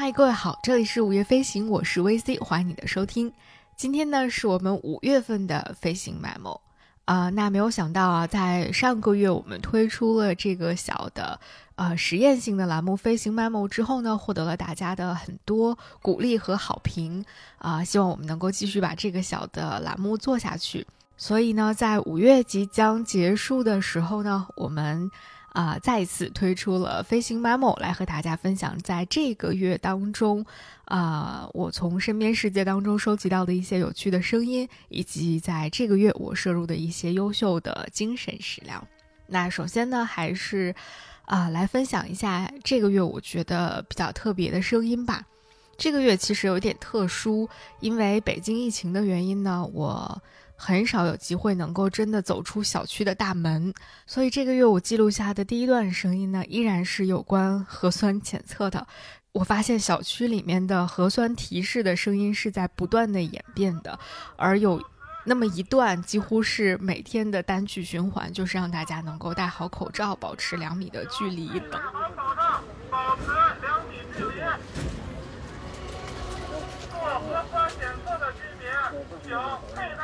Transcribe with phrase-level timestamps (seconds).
[0.00, 3.30] 嗨，各位好，这里是午夜飞行，我是 VC，欢迎你的收听。
[3.76, 6.58] 今天呢，是我们五月份的飞行 memo
[7.04, 7.28] 啊。
[7.28, 11.38] 那没有想到啊，在上个月我们推出了这个小的
[11.74, 17.22] 呃实验性的栏目飞行 memo 之后呢，获得了大家的很多鼓励和好评
[17.58, 17.84] 啊。
[17.84, 20.86] 希望我们能够继续把这个小的栏目做下去。
[21.18, 25.10] 所以呢，在五月即将结束的时候呢，我们。
[25.52, 30.46] 啊，再一次推出了飞行 memo 来和大家分享，在这个月当中，
[30.84, 38.86] 啊，我从身边世界当中收集到的一些有趣的声音，以及在这个月我摄入的一些优秀的精神食粮。
[39.26, 40.72] 那首先呢，还是
[41.24, 45.26] 啊，来分享一下这个月我觉得比较特别的声音吧。
[45.76, 47.48] 这个月其实有点特殊，
[47.80, 50.22] 因为北京疫情的原因呢，我。
[50.62, 53.72] 很少有机会能够真的走出小区的大门，
[54.06, 58.86] 所以这个月我记录下的第一段声音呢，依然是有关核酸检测的。
[59.32, 63.98] 我发现小区里面的核酸提示的声音是在不断的演变的，
[64.36, 64.78] 而有
[65.24, 71.80] 那么一段几乎是每天的单曲循环，就是让大家能够戴好口罩，保持两米的距离等。
[72.90, 73.22] 保持
[73.62, 74.42] 两米距离。
[76.90, 78.68] 做核酸检测的居民，
[79.22, 79.30] 请
[79.74, 79.99] 佩戴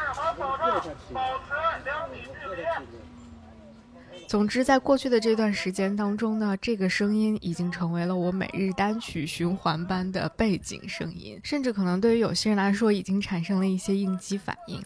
[4.29, 14.83] 总之，在过去的这段时间当中呢，这个声音已经成为了我每日单曲循环般的背景声音，甚至可能对于有些人来说，已经产生了一些应激反应。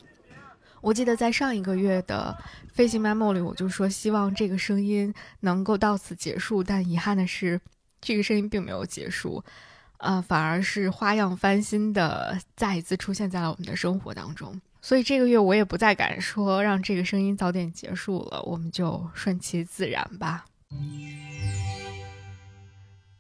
[0.83, 2.37] 我记得在上一个月的
[2.73, 7.59] 飞行 memo 里，我就说希望这个声音能够到此结束，但遗憾的是，
[8.01, 9.43] 这个声音并没有结束。
[9.99, 20.45] 呃，反而是花样翻新的再一次出现在了我们的生活当中，所以这个月我也不再敢说让这个声音早点结束了，我们就顺其自然吧。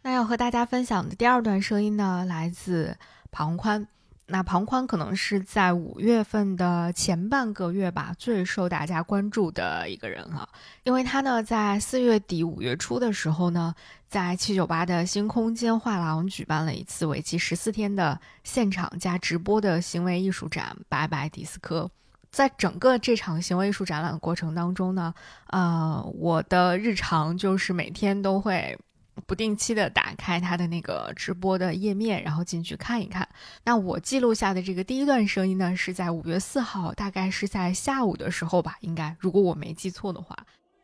[0.03, 2.97] 那要和大家分享的第二段声音呢，来自
[3.31, 3.87] 庞宽。
[4.31, 10.49] 那庞宽可能是在五月份的前半个月吧，最受大家关注的一个人了，
[10.85, 13.75] 因为他呢，在四月底五月初的时候呢，
[14.09, 21.83] 在七九八的新空间画廊举办了一次为期十四天的现场加直播的行为艺术展《拜拜迪斯科》。
[22.31, 25.12] 在整个这场行为艺术展览的过程当中呢，
[25.49, 28.79] 呃，我的日常就是每天都会。
[29.26, 33.28] 不定期的打开他的那个直播的页面，然后进去看一看。
[33.64, 40.36] 那我记录下的这个第一段声音呢，是在五月四号，大概是在下午的时候吧，应该，如果我没记错的话。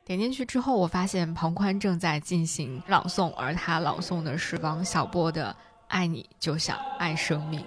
[0.04, 5.50] 点进去之后，我发现庞宽正在进行朗诵，而他朗诵的是王小波的
[5.88, 7.60] 《爱你就像爱生命》。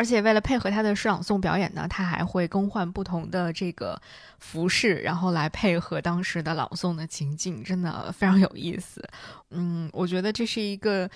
[0.00, 4.00] 而且为了配合他的诗朗诵表演呢，他还会更换不同的这个
[4.38, 9.06] 服饰，然后来配合当时的朗诵的情境，真的非常有意思。
[9.50, 11.06] 嗯，我觉得这是一个，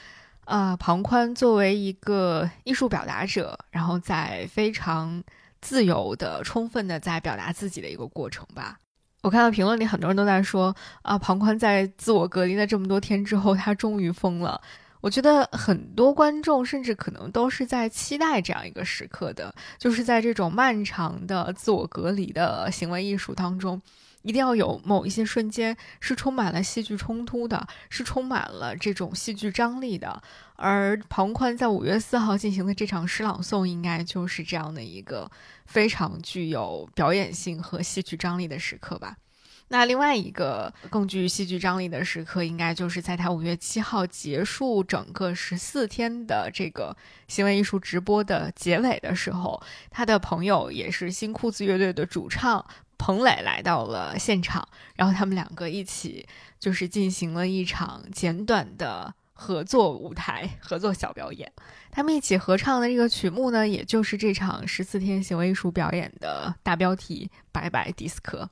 [0.44, 5.24] 呃，庞宽作为一个艺术表达者，然后在非常
[5.62, 8.78] 自由的、充分的在表达自己的一个过程吧。
[9.22, 14.60] 我看到评论里很多人都在说，啊，庞宽在自我隔离了这么多天之后，他终于疯了。
[15.04, 23.82] 我觉得很多观众甚至可能都是在期待这样一个时刻的，就是在这种漫长的自我隔离的行为艺术当中，
[24.22, 30.22] 一定要有某一些瞬间是充满了戏剧冲突的，是充满了这种戏剧张力的。
[30.56, 35.30] 而庞宽在五月四号进行的这场诗朗诵，应该就是这样的一个
[35.66, 39.18] 非常具有表演性和戏剧张力的时刻吧。
[39.68, 46.96] 那另外一个更具戏剧张力的时刻，应该就是在他五月七号结束整个十四天的这个
[47.28, 52.64] 行为艺术直播的结尾的时候，他的朋友也是新裤子乐队的主唱
[52.98, 56.26] 彭磊来到了现场，然后他们两个一起
[56.60, 61.50] 就是进行了一场简短的合作舞台合作小表演。
[61.90, 68.42] 他们一起合唱的这个曲目呢，也就是这场十四天行为艺术表演的大标题《拜拜迪斯科》。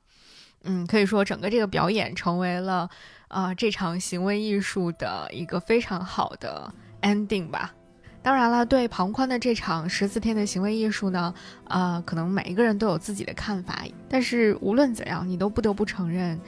[0.64, 2.88] 嗯，可以说整个这个表演成为了，
[3.29, 6.73] 呃，这场行为艺术的一个非常好的
[7.03, 7.75] ending 吧。
[8.23, 13.82] 当然了，对庞宽的这场十四天的行为艺术呢，呃，可能每一个人都有自己的看法。
[14.09, 16.41] 但是无论怎样，你都不得不承认，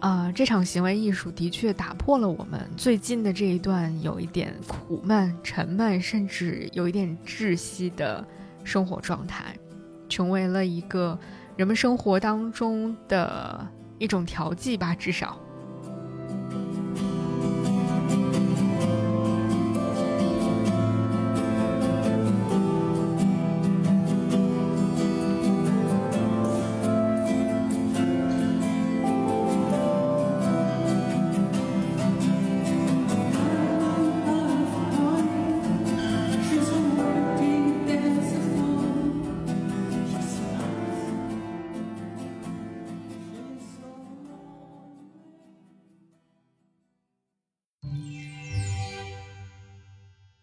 [0.00, 8.26] 呃，这场行为艺术的确打破了我们最近的这一段有一点苦闷、沉闷，甚至有一点窒息的
[8.64, 9.54] 生活状态，
[10.08, 11.16] 成为了一个
[11.60, 13.68] 人们生活当中的
[13.98, 15.36] 一种调剂吧，至少。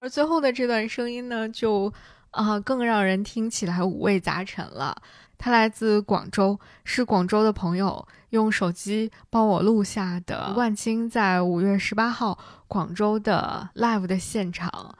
[0.07, 1.93] 而最后的这段声音呢，就
[2.31, 4.95] 啊更让人听起来五味杂陈了。
[5.37, 12.39] 他来自广州，是广州的朋友用手机帮我录下的万青在五月十八号
[12.69, 14.95] 广州的 live 的现场。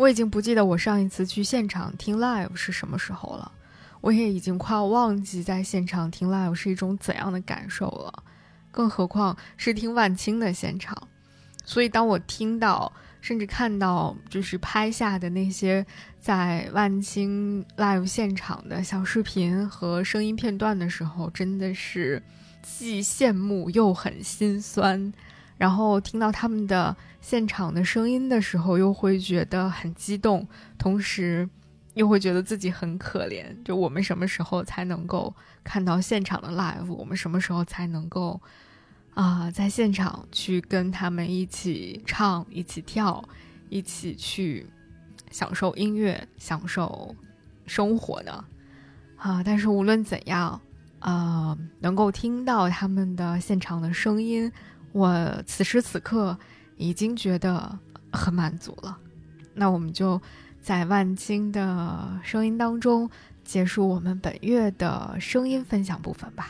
[0.00, 3.52] 我已经不记得我上一次去现场听 live 是什么时候了，
[4.00, 8.22] 我也已经快要忘记在现场听 live 是一种怎样的感受了，
[8.70, 10.96] 更何况是听万青的现场。
[11.66, 15.84] 所以当我听到甚至看到就是拍下的那些
[16.18, 22.22] 在万青 live 现场的小视频和声音片段的时候，真的是
[22.62, 25.12] 既羡慕又很心酸。
[25.58, 30.46] 然后听到他们的现场的声音的时候，又会觉得很激动，
[30.78, 31.48] 同时
[31.94, 33.44] 又会觉得自己很可怜。
[33.64, 36.92] 就我们什么时候才能够看到现场的 live？
[36.92, 38.40] 我们什么时候才能够
[39.14, 43.22] 啊，在现场去跟他们一起唱、一起跳、
[43.68, 44.66] 一起去
[45.30, 47.14] 享受音乐、享受
[47.66, 48.44] 生活呢？
[49.16, 49.42] 啊！
[49.44, 50.58] 但是无论怎样，
[51.00, 54.50] 啊，能够听到他们的现场的声音。
[54.92, 56.36] 我此时此刻
[56.80, 57.78] 已经觉得
[58.10, 58.96] 很满足了，
[59.52, 60.20] 那我们就
[60.62, 63.08] 在万青的声音当中
[63.44, 66.48] 结束我们本月的声音分享部分吧。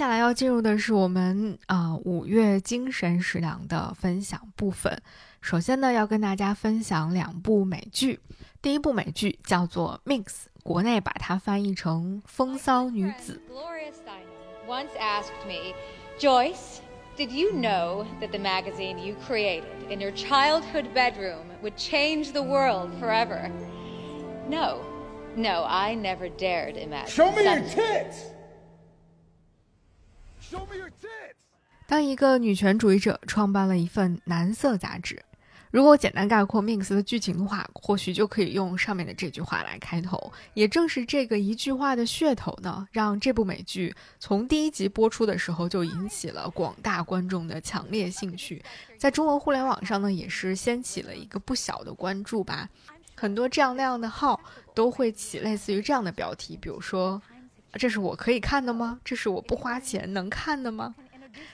[0.00, 4.98] 下来要进入的是我们啊五月精神食粮的分享部分。
[5.42, 8.18] 首先呢，要跟大家分享两部美剧。
[8.62, 10.24] 第一部美剧叫做《Mix》，
[10.62, 13.42] 国内把它翻译成《风骚女子》。
[14.66, 15.74] Once asked me,
[16.18, 16.80] Joyce,
[17.18, 22.42] did you know that the magazine you created in your childhood bedroom would change the
[22.42, 23.50] world forever?
[24.48, 24.78] No,
[25.36, 27.10] no, I never dared imagine.
[27.10, 28.29] Show me your tits.
[31.86, 35.20] 当一个女权主义者创办了一份男色杂志，
[35.72, 40.32] 如果简单概括《Mix》的剧情的话，或许就可以用上面的这句话来开头。
[40.54, 48.62] 也正是这个一句话的噱头呢，让这部美剧从第一集播出的时候就引起了广大观众的强烈兴趣，
[48.96, 52.68] 在中文互联网上呢，也是掀起了一个不小的关注吧。
[53.16, 54.40] 很多这样那样的号
[54.74, 57.20] 都会起类似于这样的标题，比如说。
[57.72, 58.98] 这是我可以看的吗？
[59.04, 60.94] 这是我不花钱能看的吗？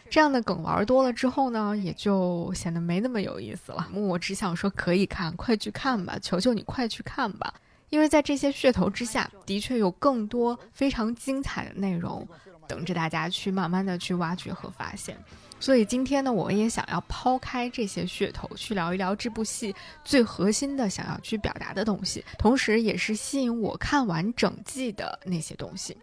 [0.09, 3.87] 这样的梗玩多了之后呢，也就显得没那么有意思了。
[3.93, 6.19] 我只想说可以看，快去看吧！
[6.21, 7.53] 求求你快去看吧！
[7.91, 12.27] 因为在这些噱头之下，的确有更多非常精彩的内容
[12.67, 15.17] 等着大家去慢慢的去挖掘和发现。
[15.59, 25.97] 所以今天呢，我也想要抛开这些噱头，去聊一聊这部戏最核心的想要去表达的东西，同时也是吸引我看完整季的那些东西。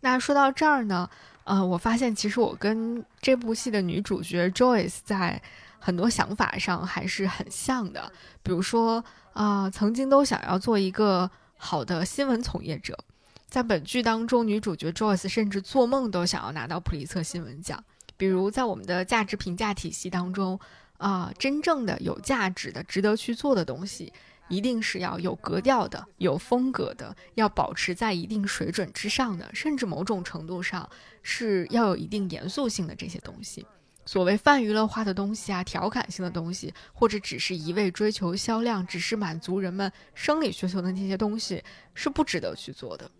[0.00, 1.08] 那说到这儿呢，
[1.44, 5.40] 呃，我发现其实我跟这部戏的女主角 Joyce 在
[5.78, 8.10] 很多想法上还是很像的。
[8.42, 12.98] 比如说啊，曾经都想要做一个好的新闻从业者。
[13.46, 17.82] 在本剧当中，女主角 Joyce 甚至做梦都想要拿到普利策新闻奖。
[18.20, 20.60] 比如在我们的价值评价体系当中，
[20.98, 24.12] 啊，真正的有价值的、值得去做的东西，
[24.50, 30.86] 一定是要有格调的、有风格的，要保持在一定水准之上的，甚至某种程度上
[31.22, 33.66] 是要有一定严肃性的这些东西。
[34.04, 43.10] 所谓泛娱乐化的东西啊，调侃性的东西，或者只是一味追求销量、只是满足人们生理需求的那些东西，是不值得去做的。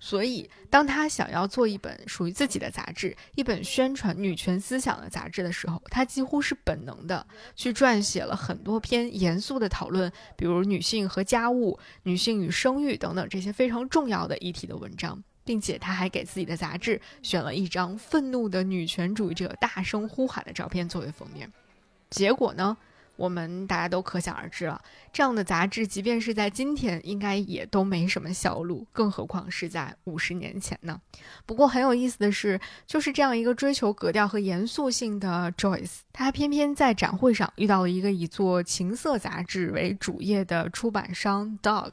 [0.00, 7.26] 所以，当他想要做一本属于自己的杂志，一本宣传女权思想的杂志的时候，他几乎是本能的
[7.56, 21.52] 去撰写了很多篇严肃的讨论，比如女性和家务、女性与生育等等这些非常重要的议题的文章，并且他还给自己的杂志选了一张愤怒的女权主义者大声呼喊的照片作为封面。
[22.10, 22.76] 结果呢？
[23.18, 24.80] 我们大家都可想而知了，
[25.12, 31.00] 这样的杂志，即便是在今天，应该也都没什么销路，更何况是在五十年前呢？
[31.44, 41.90] 不过很有意思的是，就是这样一个追求格调和严肃性的 Joyce，她偏偏在展会上遇到了一个以做情色杂志为主业的出版商 Dog。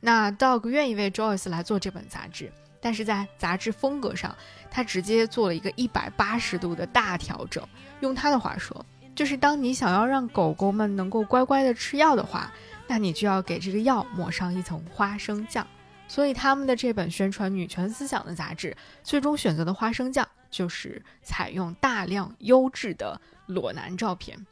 [0.00, 4.34] 那 Dog 愿意为 Joyce 来做这本杂志，但是在杂志风格上，
[4.70, 7.62] 他直接做了一个一百八十度的大调整。
[8.00, 8.82] 用他的话说。
[9.14, 12.52] 就是当你想要让狗狗们能够乖乖的吃药的话，
[12.86, 15.66] 那你就要给这个药抹上一层花生酱。
[16.06, 24.46] 所以他们的这本宣传女权思想的杂志，最终选择的花生酱就是采用大量优质的裸男照片。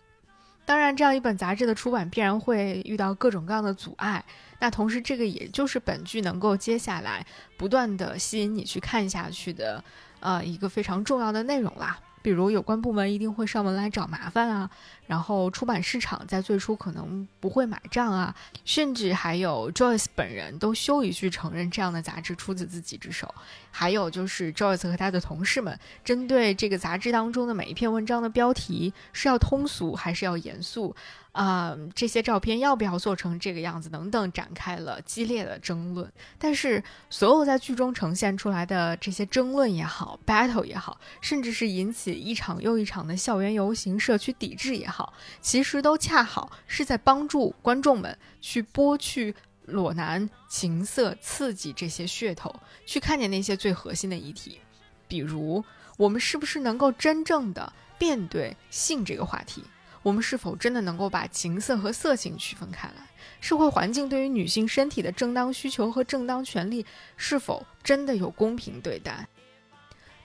[0.64, 4.24] 当然，这样一本杂志的出版必然会遇到各种各样的阻碍。
[4.60, 7.26] 那同时，这个也就是本剧能够接下来
[7.58, 9.82] 不断的吸引你去看下去的，
[10.20, 11.98] 呃，一个非常重要的内容啦。
[12.22, 14.70] 比如有关部门一定会上门来找麻烦啊，
[15.06, 23.34] 然后出版市场在最初可能不会买账啊，甚至还有 Joyce 本人都羞于去承认这样的杂志出自自己之手。
[23.70, 30.94] 还有就是 Joyce 和他的同事们针对这个杂志当中的每一篇文章的标题是要通俗还是要严肃。
[31.32, 36.12] 啊，这些照片要不要做成这个样子等等，展开了激烈的争论。
[36.38, 49.34] 但是，所有在剧中呈现出来的这些争论也好，battle 也好，甚至是引起一场又一场的校园游行、社区抵制也好，其实都恰好是在帮助观众们去剥去
[49.64, 54.60] 裸男、情色、刺激这些噱头，去看见那些最核心的议题，
[55.08, 55.64] 比如
[55.96, 59.64] 我们是不是能够真正的面对性这个话题。
[60.02, 63.06] 我们是否真的能够把情色和色情区分开来？
[63.40, 66.84] 社会环境对于女性身体的正当需求和正当权利
[67.16, 69.26] 是否真的有公平对待？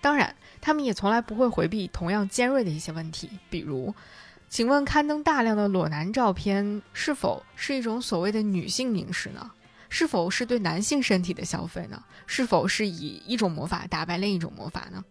[0.01, 3.93] 当然，他们也从来不会回避同样尖锐的一些问题，比如，
[4.50, 9.51] 请问刊登大量的裸男照片是否是一种所谓的女性凝视呢？
[9.89, 12.03] 是否是对男性身体的消费呢？
[12.25, 15.03] 是否是以一种魔法打败另一种魔法呢？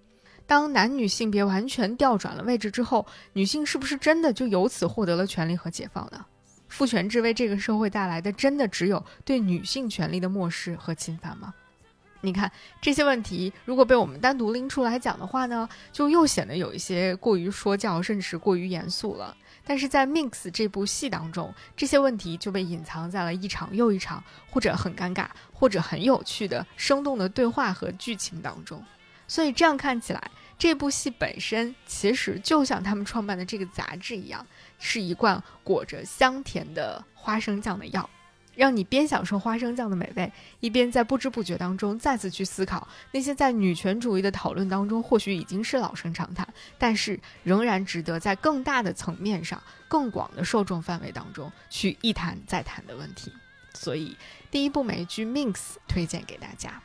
[0.47, 6.25] 当男女性别完全调转了位置之后，女性是不是真的就由此获得了权利和解放呢？
[6.69, 11.53] 父权制为这个社会带来的，真的只有对女性权利的漠视和侵犯吗？
[12.23, 12.51] 你看
[12.81, 19.37] 这些问题，如果被我们单独拎出来讲的话呢，就又显得有一些过于说教，甚至是过于严肃了。
[19.65, 28.83] 但是在《Mix》这部戏当中，这些问题就被隐藏在了一场又一场，或者很尴尬，或者很有趣的生动的对话和剧情当中。
[29.29, 34.47] 所以这样看起来，这部戏本身其实就像他们创办的这个杂志一样，
[34.79, 38.09] 是一罐裹着香甜的花生酱的药，
[38.55, 46.47] 让你边享受花生酱的美味，一边在不知不觉当中再次去思考那些在女权主义的讨论当中或许已经是老生常谈，
[46.79, 53.33] 但是仍然值得在更大的层面上、更广的受众范围当中去一谈再谈的问题。
[53.75, 54.17] 所以，
[54.51, 55.53] 第一部美剧《Minx》
[55.87, 56.81] 推荐给大家。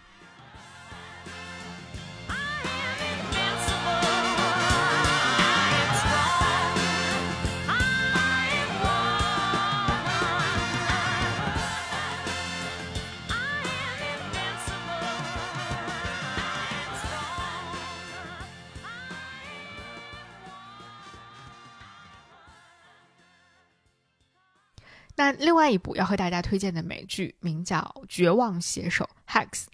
[25.21, 27.77] 那另外一部要和大家推荐的美剧名叫
[28.09, 29.65] 《绝望写手》（Hacks）。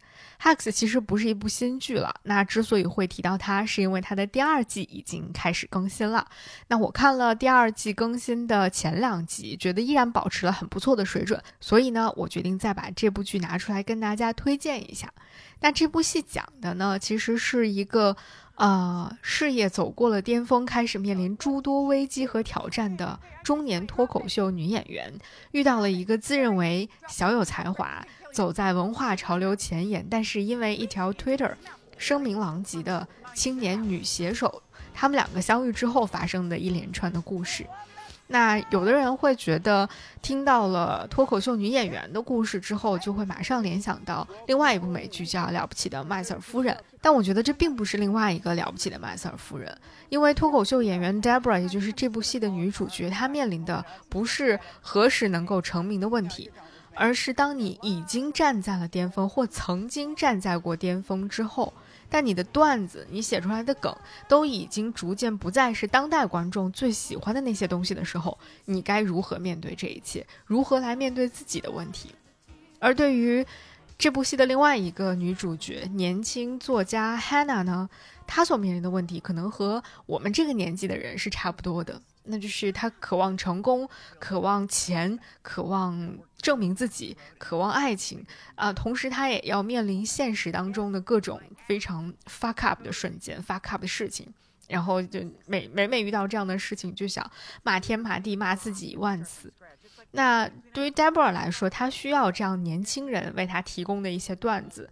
[0.41, 6.25] Hacks 其实不是一部新剧了，那之所以会提到它，是因为它的第二季已经开始更新了。
[6.67, 15.12] 那我看了第二季更新的前两集，觉得依然保持了很不错的水准，所以呢，我决定再把这部剧拿出来跟大家推荐一下。
[15.60, 18.15] 那这部戏讲的呢，其实是一个。
[18.58, 25.13] 呃，事业走过了巅峰，开始面临诸多危机和挑战的中年脱口秀女演员，
[25.51, 28.03] 遇到了一个自认为小有才华、
[28.38, 31.51] 走在文化潮流前沿，但是因为一条 Twitter
[31.98, 34.62] 声名狼藉的青年女写手，
[34.94, 37.65] 他们两个相遇之后发生的一连串的故事。
[38.27, 39.89] 那有的人会觉得，
[40.22, 46.75] 听到了脱口秀女演员的故事之后，就会马上联想到另外一部美剧叫《了不起的麦瑟尔夫人》。
[47.01, 49.75] 但我觉得这并不是另外一个了不起的麦瑟尔夫人，
[50.10, 56.51] 因为脱口秀演员 Debra，也就是这部戏的女主角，她面临的不是何时能够成名的问题，
[56.97, 61.73] 而是当你已经站在了巅峰，或曾经站在过巅峰之后。
[62.09, 63.93] 但你的段子，你写出来的梗，
[64.29, 70.25] 都已经逐渐不再是当代观众最喜欢的那些东西的时候，你该如何面对这一切？
[70.45, 72.15] 如何来面对自己的问题？
[72.79, 73.45] 而对于
[73.97, 77.89] 这部戏的另外一个女主角，年轻作家 Hannah 呢，
[78.27, 81.99] 她所面临的问题，可能和我们这个年纪的人是差不多的。
[82.25, 83.89] 那就是她渴望成功，
[84.19, 88.23] 渴望钱，渴望证明自己，渴望爱情
[88.53, 88.71] 啊！
[88.71, 94.31] 同时，她也要面临现实当中的各种非常 fuck up 的瞬间，fuck up 的事情。
[94.67, 97.31] 然后就每每每遇到这样的事情，就想
[97.63, 99.51] 骂天骂地，骂自己一万次。
[100.11, 104.89] 那对于 Deborah 来说，他需要这样年轻人为他提供的一些段子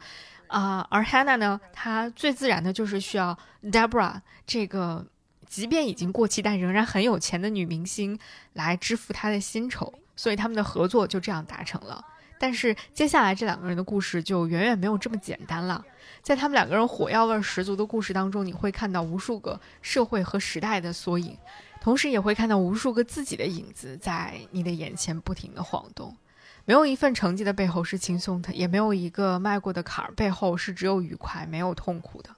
[0.48, 0.86] 啊。
[0.90, 5.06] 而 Hannah 呢，他最自然的就是需要 Deborah 这个。
[5.48, 8.18] 即便已经过期，但仍然很有钱的女明星
[8.54, 12.04] 来支付她的薪酬，所以他们的合作就这样达成了。
[12.40, 15.86] 但是接下来这两个人的故事就远远没有这么简单了。
[16.24, 21.38] 在他们两个人火药味十足的故事当中，你会看到无数个社会和时代的缩影，
[21.86, 26.18] 同时也会看到无数个自己的影子在你的眼前不停的晃动。
[26.66, 32.32] 没有一份成绩的背后是轻松的，也没有一个迈过的坎儿背后是只有愉快没有痛苦的，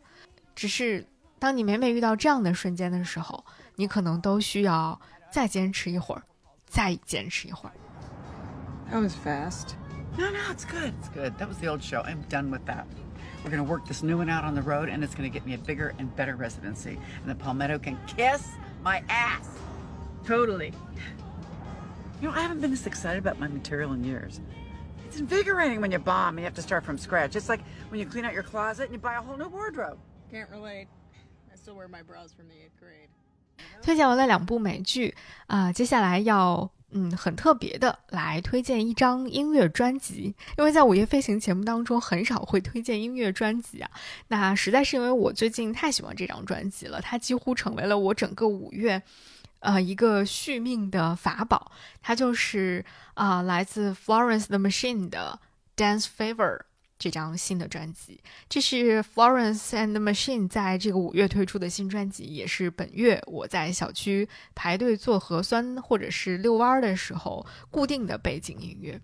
[0.54, 1.08] 只是。
[1.40, 5.00] 当你每每遇到这样的瞬间的时候，你可能都需要
[5.32, 6.24] 再坚持一会儿，
[6.66, 7.76] 再坚持一会儿。
[8.92, 9.76] That was fast.
[10.18, 10.92] No, no, it's good.
[11.02, 11.38] It's good.
[11.38, 12.04] That was the old show.
[12.04, 12.84] I'm done with that.
[13.46, 15.34] We're going to work this new one out on the road, and it's going to
[15.34, 17.00] get me a bigger and better residency.
[17.22, 18.42] And the Palmetto can kiss
[18.83, 19.49] my ass.
[20.25, 20.73] Totally.
[22.21, 24.41] You know, I haven't been this excited about my material in years.
[25.07, 27.37] It's invigorating when you bomb and you have to start from scratch.
[27.37, 29.99] It's like when you clean out your closet and you buy a whole new wardrobe.
[30.31, 30.87] Can't relate.
[31.63, 33.09] still wear my bras from the eighth grade.
[33.81, 35.15] 推荐完了两部美剧
[35.47, 43.92] 啊，接下来要 嗯很特别的来推荐一张音乐专辑，因为在午夜飞行节目当中很少会推荐音乐专辑啊，
[44.30, 49.02] 那实在是因为我最近太喜欢这张专辑了，它几乎成为了我整个五月
[49.60, 51.72] 呃一个续命的法宝，
[52.02, 55.40] 它就是啊来自 Florence the Machine 的
[55.76, 56.62] Dance Fever。
[57.00, 69.00] 这张新的专辑，这是 Florence and Machine 在这个五月推出的新专辑，也是本月我在小区排队做核酸或者是遛弯的时候固定的背景音乐。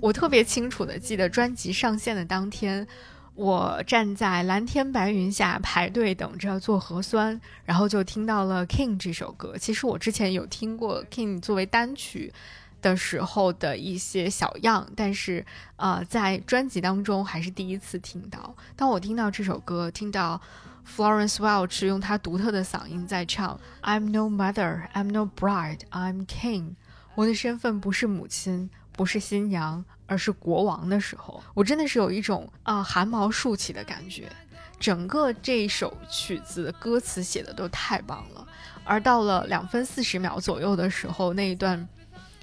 [0.00, 2.86] 我特别清楚的记得专辑上线的当天，
[3.34, 9.58] 我站在蓝天白云下排队等着做核酸，然后就听到了 King 这首歌。
[9.58, 12.32] 其实我之前有听过 King 作为单曲。
[12.80, 15.44] 的时候的一些小样，但是
[15.76, 18.54] 呃，在专辑当中还是第一次听到。
[18.76, 20.40] 当我听到这首歌，听到
[20.86, 26.76] Florence Welch 用她独特的嗓音在唱 "I'm no mother, I'm no bride, I'm king"，
[27.14, 34.30] 我的身份不是母亲，不是新娘，而是国王的时候，我真的是有一种啊汗毛竖起的感觉。
[34.78, 38.46] 整个这首曲子歌词写的都太棒了，
[38.84, 41.88] 而到了两分四十秒左右的时候，那一段。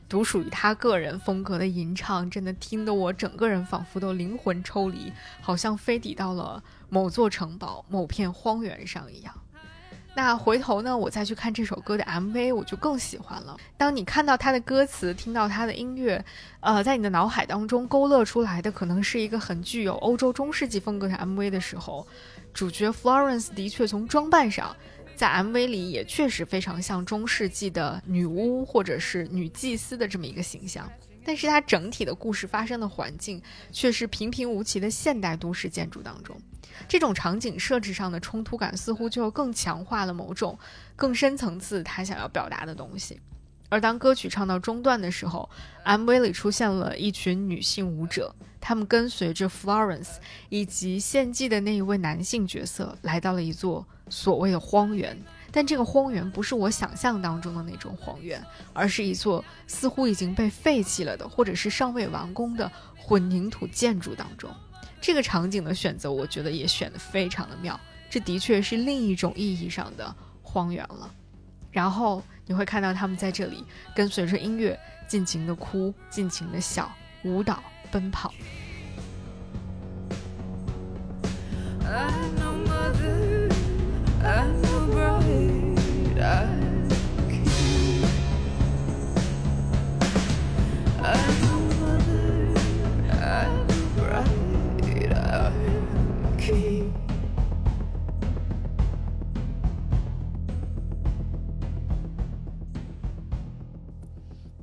[0.07, 9.33] 独属于他个人风格的吟唱，真的听得我整个人仿佛都灵魂抽离，好像飞抵到了某座城堡、某片荒原上一样。
[10.17, 13.57] 那回头呢，我再去看这首歌的 MV，我就更喜欢了。
[13.75, 16.23] 当你看到他的歌词，听到他的音乐，
[16.61, 22.07] 呃，在你的脑海当中勾勒出来的可能是一个很具有欧洲中世纪风格的 MV 的时候，
[22.53, 24.73] 主角 Florence 的确从装扮上。
[25.15, 30.91] 在 MV 里也确实非常像中世纪的女巫或者是女祭司的这么一个形象，
[31.23, 36.37] 但是它整体的故事发生的环境却是平平无奇的现代都市建筑当中，
[36.87, 40.59] 这种场景设置上的冲突感似乎就更强化了某种
[40.95, 43.19] 更深层次他想要表达的东西。
[43.67, 45.49] 而当歌曲唱到中段的时候
[45.85, 48.33] ，MV 里出现了一群女性舞者，
[48.67, 50.15] 他们跟随着 Florence
[50.49, 55.15] 以及献祭的那一位男性角色，来到了一座所谓的荒原。
[55.51, 64.49] 但这个荒原不是我想象当中的那种荒原，而是一座似乎已经被废弃了的，或者是尚未完工的混凝土建筑当中。
[64.99, 67.79] 这个场景的选择，我觉得也选得非常的妙。
[68.09, 71.13] 这的确是另一种意义上的荒原了。
[71.71, 73.63] 然后你会看到他们在这里
[73.95, 74.75] 跟随着音乐，
[75.07, 76.91] 尽情的哭，尽情的笑，
[77.23, 77.61] 舞蹈，
[77.95, 78.29] 奔跑。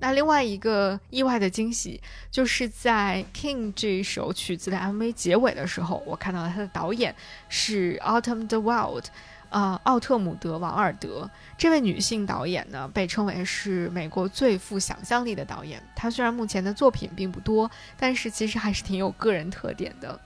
[0.03, 7.15] 那另外一个意外的惊喜，就是在《King》这一首曲子的 MV 结尾的时候，我看到了他的导演
[7.49, 9.05] 是 Autumn the Wild，
[9.51, 11.31] 呃，奥特姆德王尔德。
[11.57, 15.81] 这位女性导演呢，被称为是美国最富想象力的导演。
[15.95, 20.19] 她虽然目前的作品并不多，但是其实还是挺有个人特点的。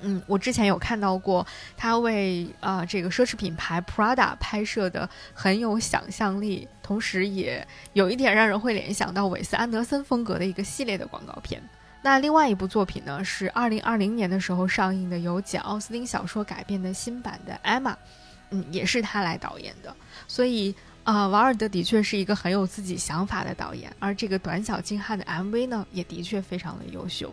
[0.00, 11.62] 嗯，我之前有看到过他为啊这个奢侈品牌 Prada 拍摄的很有想象力，同时也有一点让人会联想到韦斯安德森风格的一个系列的广告片。
[12.02, 17.94] 那另外一部作品呢，是二零二零年的时候上映的由简奥斯汀小说改编的新版的 Emma，
[18.50, 19.94] 嗯，也是他来导演的。
[20.26, 20.74] 所以
[21.04, 27.32] 啊，瓦尔德的确是一个很有自己想法的导演，而这个短小精悍的 MV 呢，也的确非常的优秀。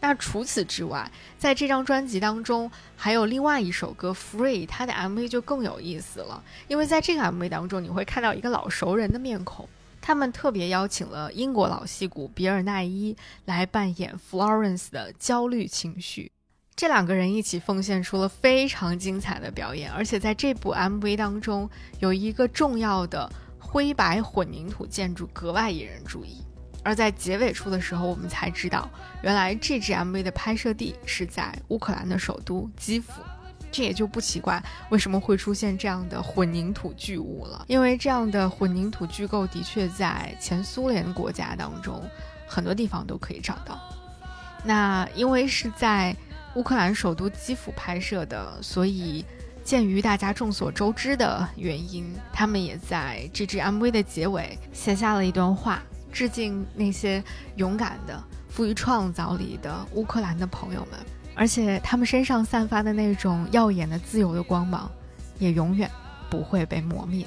[0.00, 6.42] 那除此之外，在这张专辑当中，还有另外一首歌《Free》，它的 MV 就更有意思了。
[6.68, 9.68] 因为在这个 MV 当中，你会看到一个老熟人的面孔。
[10.00, 16.32] 他们特别邀请了英国老戏骨比尔奈伊来扮演 Florence 的焦虑情绪。
[16.74, 26.42] 这两个人一起奉献出了非常精彩的表演，而且在这部 MV 当中，有一个重要的灰白混凝土建筑格外引人注意。
[26.82, 28.88] 而在结尾处的时候，我们才知道，
[29.22, 33.22] 原来这支 MV 的拍摄地是在乌克兰的首都基辅，
[33.70, 37.64] 这也就不奇怪为什么会出现这样的混凝土巨物了。
[37.68, 42.02] 因为这样的混凝土巨构的确在前苏联国家当中
[42.46, 43.78] 很多地方都可以找到。
[44.64, 46.16] 那因为是在
[46.54, 49.24] 乌克兰首都基辅拍摄的，所以
[49.62, 55.82] 鉴于大家众所周知的原因，他们也在这支 MV 的结尾写下了一段话。
[56.12, 57.22] 致敬那些
[57.56, 60.98] 勇敢的、富于创造力的乌克兰的朋友们，
[61.34, 64.90] 而且他们身上散发的那种耀眼的自由的光芒，
[65.38, 65.90] 也永远
[66.28, 67.26] 不会被磨灭。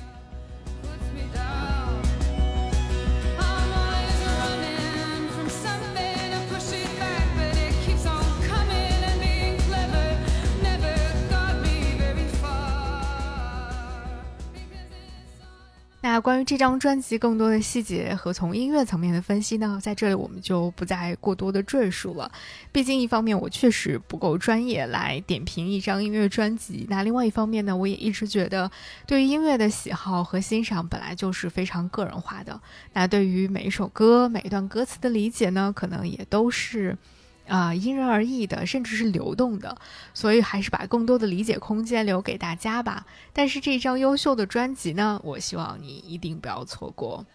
[16.06, 22.30] 那关于这张专辑更多的细节和从音乐层面的分析呢，在这里我们就不再过多的赘述了。
[22.74, 28.70] 毕竟一方面我确实不够专业来点评一张音乐专辑，那另外一方面呢，我也一直觉得
[29.08, 32.60] 对于音乐的喜好和欣赏本来就是非常个人化的。
[32.92, 36.98] 那对于每一首歌、每一段歌词的理解呢，可能也都是。
[37.48, 39.78] 啊，因人而异的，甚至是流动的，
[40.14, 43.06] 所以还是把更多的理解空间留给大家吧。
[43.34, 47.26] 但是这张优秀的专辑呢，我希望你一定不要错过。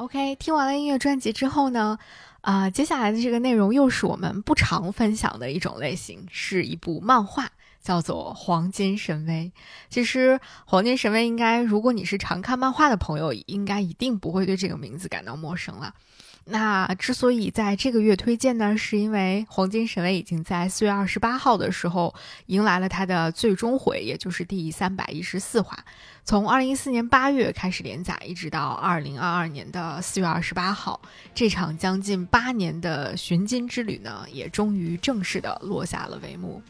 [0.00, 1.98] OK，听完了音乐专辑之后呢，
[2.40, 7.50] 啊，接下来的这个内容又是我们不常分享的一种类型，是一部漫画，
[7.82, 9.52] 叫做《黄金神威》。
[9.90, 15.94] 其实，《黄金神威》应该，如果你是常看漫画的朋友，应该一定不会对这个名字感到陌生了。
[16.46, 22.12] 那之所以在这个月推荐呢，是因为《黄金神威》已经在四月二十八号的时候
[22.46, 25.78] 迎来了它的最终回，也就是第三百一十四话。
[26.24, 31.00] 从二零一四年八月开始连载，一直到二零二二年的四月二十八号，
[31.34, 36.60] 这场将近八年的寻金之旅呢，也终于正式的落下了帷幕。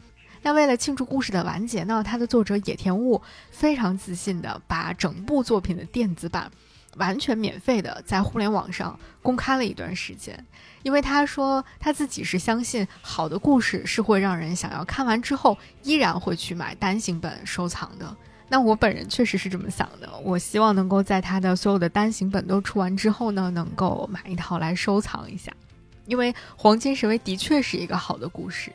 [0.43, 6.51] 那为了庆祝故事的完结呢，它的作者野田悟非常自信的把整部作品的电子版。
[6.97, 10.45] 完全免费的在互联网上公开了一段时间，
[10.83, 18.15] 因为他说他自己是相信好的故事是会让人想要看完之后依然会去买单行本收藏的。
[18.49, 25.53] 那我本人确实是这么想的，我希望能够在他的所有的单行本都出完之后呢，能够买一套来收藏一下，
[26.05, 28.69] 因为《黄金神威》的确是一个好的故事。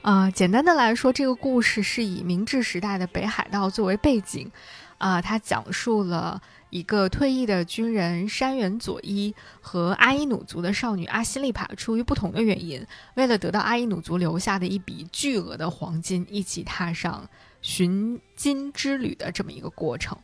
[0.00, 4.50] 啊，简单的来说，这个故事是以明治时代的北海道作为背景，
[4.96, 17.28] 啊，它讲述了一个退役的军人山原佐伊和阿伊努族的少女阿西利帕，出于不同的原因，为了得到阿伊努族留下的一笔巨额的黄金，一起踏上
[17.62, 20.16] 寻金之旅的这么一个过程。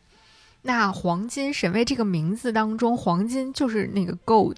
[0.61, 4.57] 那黄金神威这个名字当中，黄金就是那个 gold。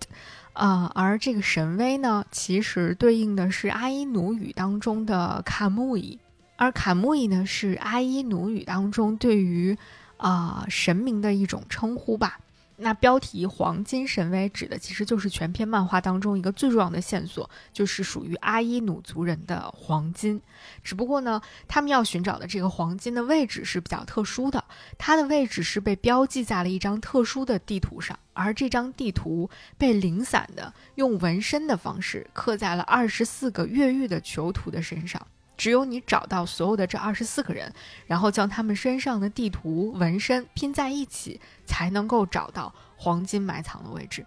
[0.53, 6.17] 啊，而这个神威呢，其实对应的是阿伊努语当中的卡木伊，
[6.55, 9.77] 而卡木伊呢是阿伊努语当中对于
[10.17, 12.39] 啊神明的一种称呼吧。
[12.79, 20.39] 那标题“黄金神威”指的其实就是全篇漫画当中一个最重要的线索，就是属于阿伊努族人的黄金。
[20.83, 24.63] 只不过呢，他们要寻找的这个黄金的位置是比较特殊的，
[24.95, 29.49] 它的位置是被标记在了一张特殊的地图上，而这张地图
[29.79, 35.25] 被零散的用纹身的方式刻在了二十四个越狱的囚徒的身上。
[35.57, 37.73] 只有你找到所有的这二十四个人，
[38.05, 44.25] 然后将他们身上的地图纹身拼在一起，才能够找到黄金埋藏的位置。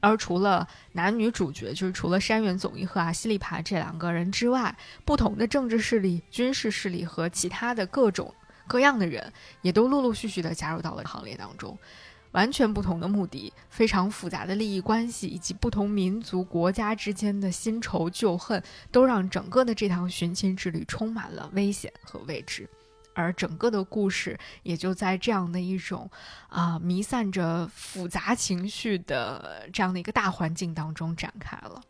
[0.00, 8.32] 而除了男女主角，就是除了山原总一和阿西利帕这两个人之外，不同的政治势力、军事势力和其他的各种
[8.66, 11.76] 各样的人，也都陆陆续续的加入到了行列当中。
[12.38, 22.70] 完全不同的目的，非常复杂的利益关系，以及不同民族国家之间的新仇旧恨，都让整个的这趟寻亲之旅充满了危险和未知，
[23.12, 26.08] 而整个的故事也就在这样的一种
[26.48, 31.82] 啊弥散着复杂情绪的这样的一个大环境当中展开了。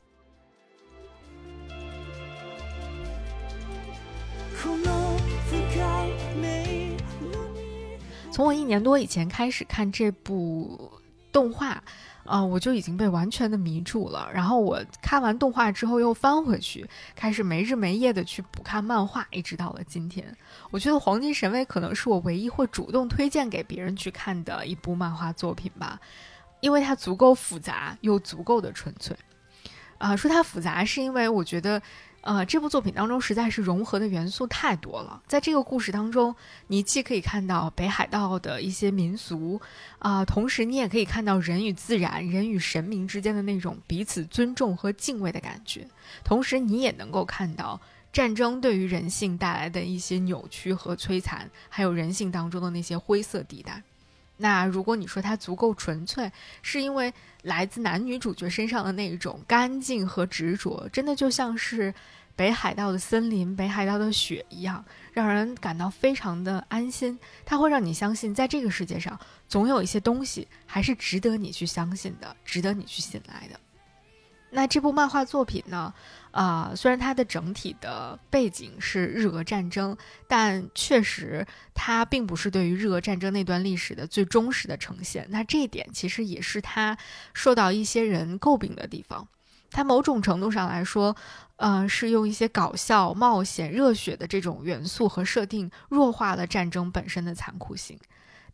[8.38, 10.92] 从我一年多以前开始看这部
[11.32, 11.82] 动画，
[12.22, 14.30] 呃，我就已经被完全的迷住了。
[14.32, 20.24] 然后我看完动画之后又翻回去，开始没日没夜的去补看漫画，一直到了今天。
[20.70, 25.98] 我觉得《黄金神威》可能是我唯一会主动推荐给别人去看的一部漫画作品吧，
[26.60, 29.16] 因为它足够复杂又足够的纯粹。
[29.98, 31.82] 啊，说它复杂是因为我觉得。
[32.28, 35.22] 呃，这部作品当中实在是融合的元素太多了。
[35.26, 36.36] 在这个故事当中，
[36.66, 39.58] 你既可以看到北海道的一些民俗，
[39.98, 45.88] 啊，同时你也可以看到人与自然、人与神明之间的那种彼此尊重和敬畏的感觉。
[46.22, 47.80] 同时，你也能够看到
[48.12, 53.82] 战争对于人性带来的一些扭曲和摧残，还有人性当中的那些灰色地带。
[54.40, 56.30] 那如果你说它足够纯粹，
[56.62, 57.12] 是因为
[57.42, 61.92] 来自男女主角身上的那一种干净和执着，真的就像是
[62.38, 67.18] 北海道的森林、北海道的雪一样，让人感到非常的安心。
[67.44, 73.58] 它会让你相信，在这个世界上，总有一些东西还是值得你去相信的，值得你去信赖的。
[74.50, 75.92] 那这部漫画作品呢？
[76.30, 79.96] 啊，虽然它的整体的背景是日俄战争，
[80.28, 85.26] 但确实它并不是对于日俄战争那段历史的最忠实的呈现。
[85.30, 86.96] 那这一点其实也是它
[87.34, 89.26] 受到一些人诟病的地方。
[89.70, 91.14] 它某种程度上来说，
[91.56, 97.98] 呃，是用一些搞笑、冒险、热血的这种元素和设定，弱化了战争本身的残酷性。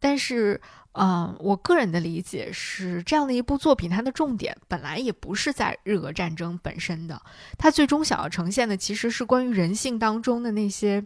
[0.00, 0.60] 但是，
[0.92, 7.22] 嗯，我个人的理解是，这样的一部作品，它的重点本来也不是在日俄战争本身的，
[7.56, 11.02] 它最终想要呈现的其实是关于人性当中的那些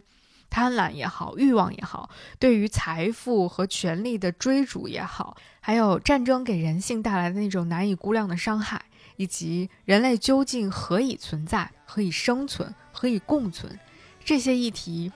[0.49, 8.81] 贪婪也好、欲望也好、对于财富和权力的追逐也好，还有战争给人性带来的那种难以估量的伤害，
[9.19, 13.77] 以及人类究竟何以存在、何以生存、何以共存
[14.23, 15.11] 这些议题。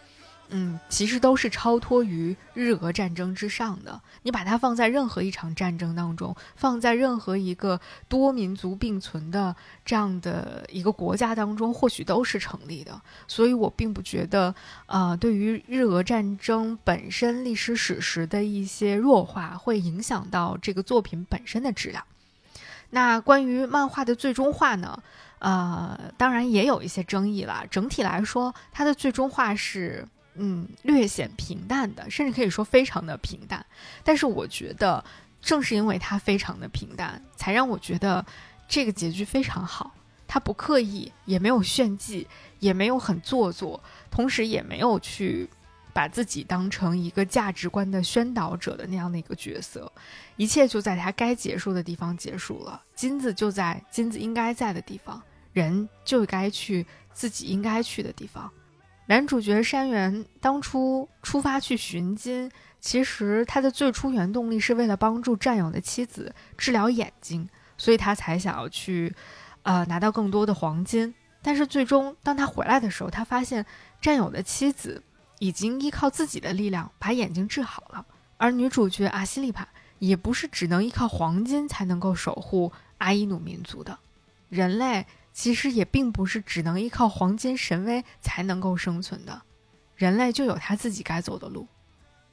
[0.50, 4.00] 嗯，其实都是超脱于日俄战争之上的。
[4.24, 13.02] 你把它放在任何一场战争当中，放在任何一个多民族并存的这样的一个国家当中，或许都是成立的。
[13.26, 14.54] 所以我并不觉得，
[14.86, 22.04] 呃，对于日俄战争本身历史史实的一些弱化，会影响到这个作品本身的质量。
[22.94, 24.98] 那关于漫画的最终化呢？
[25.40, 27.66] 呃，当然也有一些争议了。
[27.70, 30.08] 整体来说，它的最终化是。
[30.36, 33.64] 嗯，略显平淡的，甚至可以说非常的平淡。
[34.04, 35.06] 但是我觉得，
[35.40, 38.26] 正是因为它非常的平淡，才让我觉得
[38.68, 39.94] 这个结局非常好。
[40.28, 42.28] 它不刻意，也没有炫技，
[42.58, 43.80] 也没有很做作，
[44.10, 45.48] 同时也没有去
[45.94, 49.92] 把自己当成一个价值观的宣导者的那样的一个角色。
[50.36, 55.22] 一切就在他该结束的地方结束了，金子就在金子应该在的地方，
[55.54, 58.52] 人就该去自己应该去的地方。
[59.06, 69.14] 男主角山原当初出发去寻金，其实他的最初原动力是为了帮助战友的妻子治疗眼睛，所以他才想要去，
[69.64, 71.14] 呃，拿到更多的黄金。
[71.42, 73.66] 但是最终，当他回来的时候，他发现
[74.02, 75.04] 战友的妻子
[75.44, 78.06] 已经依靠自己的力量把眼睛治好了，
[78.38, 79.68] 而女主角阿西利帕
[80.00, 84.00] 也不是只能依靠黄金才能够守护阿伊努民族的，
[84.48, 89.42] 人类其实也并不是只能依靠黄金神威才能够生存的，
[89.98, 91.68] 人类就有他自己该走的路，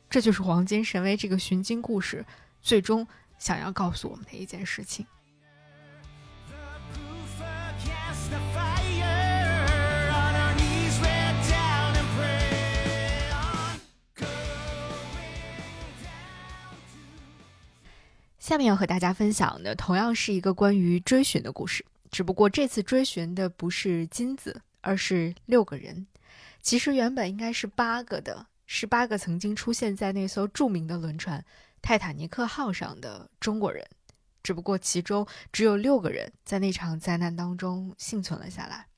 [0.09, 2.25] 这就是黄金神威这个寻金故事
[2.63, 3.05] 最终
[3.41, 5.05] 想要告诉我们的一件事情。
[18.51, 26.05] 下面要和大家分享的，同样是一个关于追寻的故事，只不过这次追寻的不是金子，而是六个人。
[26.61, 31.45] 其实原本应该是八个的，是八个曾经出现在那艘著名的轮船
[31.81, 33.87] 泰坦尼克号上的中国人，
[34.43, 38.89] 只不过其中只有六个人在那场灾难当中幸存了下来。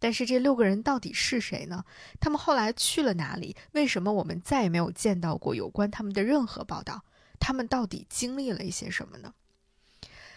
[0.00, 1.84] 但是这六个人到底是谁呢？
[2.18, 3.54] 他们后来去了哪里？
[3.70, 7.04] 为什么我们再也没有见到过有关他们的任何报道？
[7.38, 9.32] 他们到底经历了一些什么呢？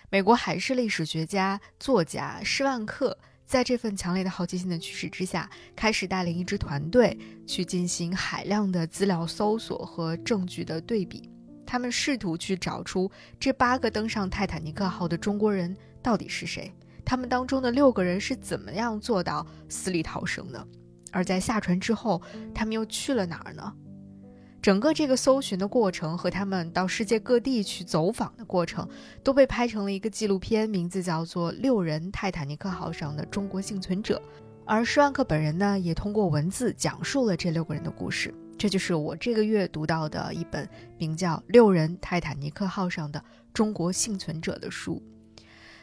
[0.09, 11.29] 美国海事历史学家、作家施万克在这份强烈的好奇心的驱使之下，开始带领一支团队去进行海量的资料搜索和证据的对比。
[11.65, 13.09] 他们试图去找出
[13.39, 16.69] 这八个登上泰坦尼克号的中国人到底是谁，
[17.05, 20.67] 他们当中的六个人是怎么样做到死里逃生的，
[21.13, 22.21] 而在下船之后，
[22.53, 23.73] 他们又去了哪儿呢？
[24.62, 28.88] 整个这个搜寻的过程和他们到世界各地去走访的过程，
[29.24, 34.21] 都被拍成了一个纪录片，名字叫做《六人泰坦尼克号上的中国幸存者》。
[34.63, 38.32] 而施万克本人呢，也通过文字讲述了这六个人的故事。
[38.56, 40.69] 这就是我这个月读到的一本
[41.00, 45.02] 名叫《六人泰坦尼克号上的中国幸存者》的书。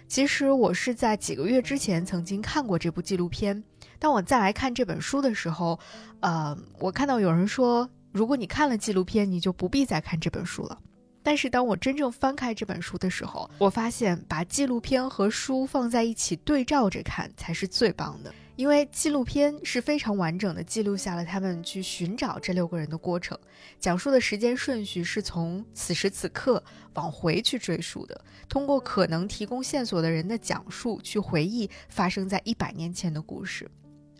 [0.07, 3.64] 其实我是在几个月之前曾经看过这部纪录片，
[3.99, 5.81] 当我再来看这本书的时候，
[6.21, 7.91] 呃，我看到有人说。
[8.12, 10.79] 如果你看了纪录片，你就不必再看这本书了。
[11.23, 18.33] 但是当我真正翻开这本书的时候，我发现把纪录片和书放在一起对照着看才是最棒的。
[18.57, 23.38] 因为纪录片是非常完整的记录下了他们去寻找这六个人的过程，
[23.79, 26.62] 讲述的时间顺序是从此时此刻
[26.94, 33.71] 往回去追溯的，通过可能提供线索的人的讲述去回忆发生在一百年前的故事。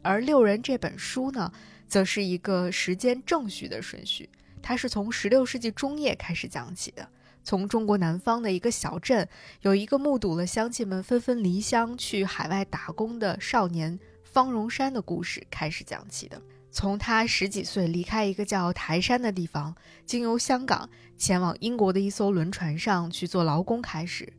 [0.03, 1.51] 而六人这本书呢？
[1.89, 4.29] 则是一个时间正序的顺序，
[4.63, 7.09] 它是从十六世纪中叶开始讲起的，
[7.43, 9.27] 从中国南方的一个小镇，
[9.63, 16.41] 有一个目睹了乡亲们纷纷离乡去海外打工的少年方荣山的故事开始讲起的。
[16.71, 19.75] 从他十几岁离开一个叫台山的地方，
[20.05, 24.31] 经由香港前往英国的一艘轮船上去做劳工开始，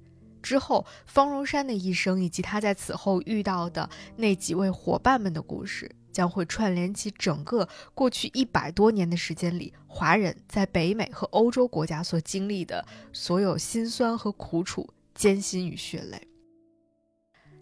[0.44, 5.90] 之后方荣山的一生以及他在此后遇到的那几位伙伴们的故事。
[6.12, 16.28] 将会串联起整个过去一百多年的时间里，华人在北美和欧洲国家所经历的所有辛酸和苦楚、艰辛与血泪。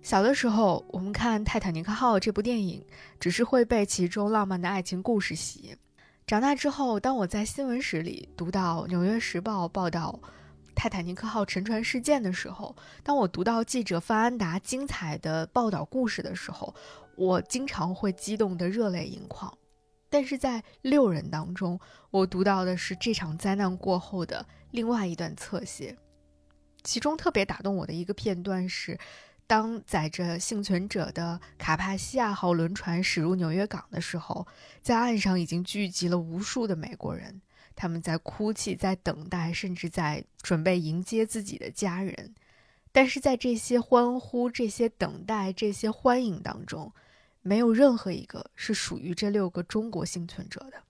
[0.02, 2.86] 小的时候，我们看《泰坦尼克号》这部电影，
[3.20, 5.76] 只是会被其中浪漫的爱情故事吸引。
[6.26, 10.18] 长大之后，当我在新闻史里读到《纽约时报》报道
[10.76, 16.74] 泰坦尼克号沉船事件的时候，当我读到记者范安达精彩的报道故事的时候，
[17.18, 19.52] 我经常会激动得热泪盈眶，
[20.08, 21.80] 但是在六人当中，
[22.12, 25.98] 我读到的是这场灾难过后的另外一段侧写。
[26.84, 29.00] 其中特别打动我的一个片段是，
[29.48, 34.46] 当载着幸存者的卡帕西亚号轮船驶入纽约港的时候，
[34.84, 37.42] 在岸上已经聚集了无数的美国人，
[37.76, 42.36] 他们在哭泣，在等待，甚至在准备迎接自己的家人。
[42.92, 46.92] 但是在这些欢呼、这些等待、这些欢迎当中，
[47.48, 50.84] 没有任何一个是属于这六个中国幸存者的，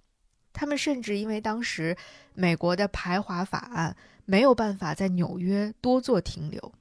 [0.51, 1.95] 他们甚至因为当时
[2.33, 6.73] 美国的排华法案没有办法在纽约多做停留，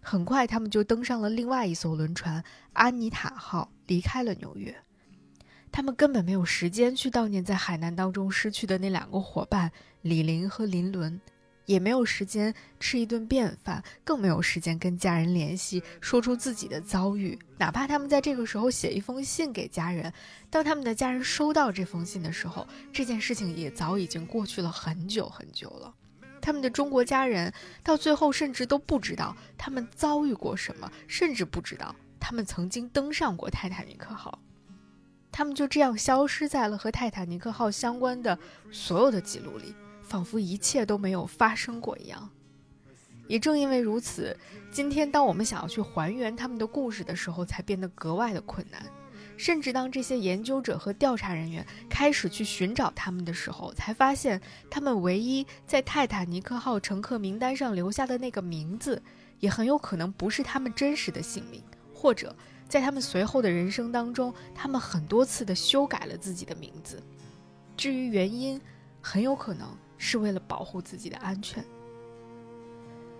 [0.00, 4.72] 很快他们就登上了另外一艘轮船“安妮塔号”，离开了纽约。
[5.72, 11.20] 他们根本没有时间去悼念在海难当中失去的那两个伙伴李林和林伦。
[11.68, 17.38] 也没有时间吃一顿便饭，更没有时间跟家人联系，说出自己的遭遇。
[17.58, 20.10] 哪怕他们在这个时候写一封信给家人，
[20.48, 25.94] 当他们的家人收到这封信的时候，这件事情也早已经过去了很久很久了。
[26.40, 27.52] 他们的中国家人
[27.82, 34.38] 到最后甚至都不知道他们遭遇过什么，甚至不知道他们曾经登上过泰坦尼克号。
[35.30, 38.38] 他们就这样消失在了和泰坦尼克号相关的
[38.72, 39.74] 所有的记录里。
[40.08, 42.28] 仿佛一切都没有发生过一样。
[43.26, 44.34] 也正因为如此，
[44.72, 48.82] 今天当我们想要去还原他们的故事的时候，才变得格外的困难。
[49.36, 59.00] 甚至当这些研究者和调查人员开始去寻找他们的时候，才发现他们唯一在泰坦尼克号乘客名单上留下的那个名字，
[59.38, 61.62] 也很有可能不是他们真实的姓名，
[61.94, 62.34] 或者
[62.68, 67.00] 在他们随后的人生当中，他们很多次的修改了自己的名字。
[67.76, 68.60] 至于原因，
[69.00, 69.68] 很有可能
[69.98, 71.62] 是为了保护自己的安全。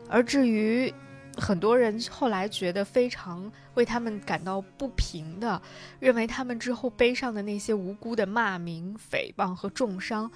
[0.08, 0.92] 而至于，
[1.36, 5.60] 很多人后来觉得非常为他们感到不平的，
[6.00, 10.30] 认为他们之后背上的那些无辜的骂名、诽谤和重伤，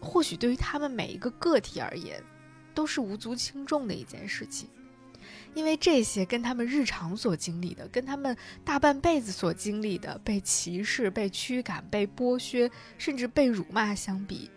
[0.00, 2.22] 或许对于他们每一个个体而言，
[2.74, 4.68] 都是无足轻重的一件事情，
[5.54, 14.50] 因为这些跟他们日常所经历的，跟他们大半辈子所经历的被歧视、被驱赶、被剥削，甚至被辱骂相比，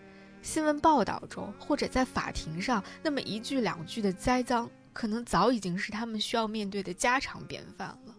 [0.48, 4.68] 新闻报道中或者在法庭上那么一句两句的栽赃。
[4.94, 8.16] 可能早已经是他们需要面对的家常便饭了。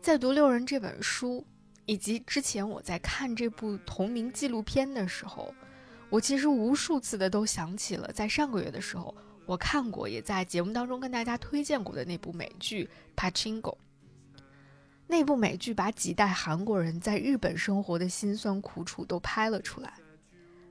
[0.00, 1.44] 在读《六人》这本书，
[1.84, 5.52] 以及之前我在看这部同名纪录片的时候，
[6.10, 9.12] 我其实无数次的都想起了在上个月的时候
[9.46, 12.88] 我看过，也在节目当中跟大家推荐过的那部美剧
[13.20, 13.60] 《Pachinko》。
[15.08, 19.94] 那部美剧把几代韩国人在日本生活的辛酸苦楚都拍了出来。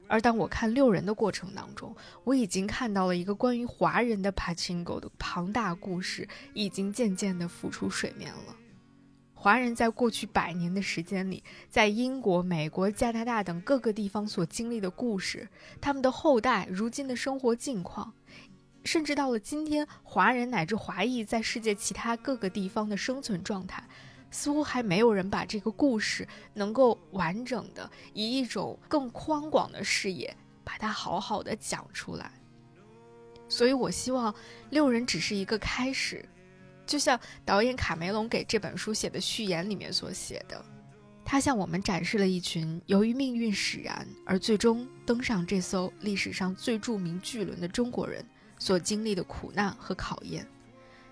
[0.09, 8.55] 而当我看六人的过程当中，我已经看到了一个关于华人的 Pachinko 的庞大故事，已经渐渐地浮出水面了。
[9.35, 15.47] 华人在过去百年的时间里，在英国、美国、加拿大等各个地方所经历的故事，
[15.79, 18.11] 他们的后代如今的生活境况，
[18.83, 23.87] 甚至到了今天，华人乃至华裔在世界其他各个地方的生存状态。
[24.31, 32.31] 似乎还没有人把这个故事能够完整的以一种更宽广的视野把它好好的讲出来。
[33.47, 34.33] 所以我希望
[34.69, 36.23] 六人只是一个开始，
[36.85, 40.63] 就像导演卡梅隆给这本书写的序言里面所写的，
[41.25, 48.23] 他向我们展示了一群由于命运使然而最终登上这艘历史上最著名巨轮的中国人
[48.59, 50.47] 所经历的苦难和考验。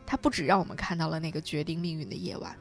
[0.06, 2.56] 他不只让我们看到了那个决定命运的夜晚。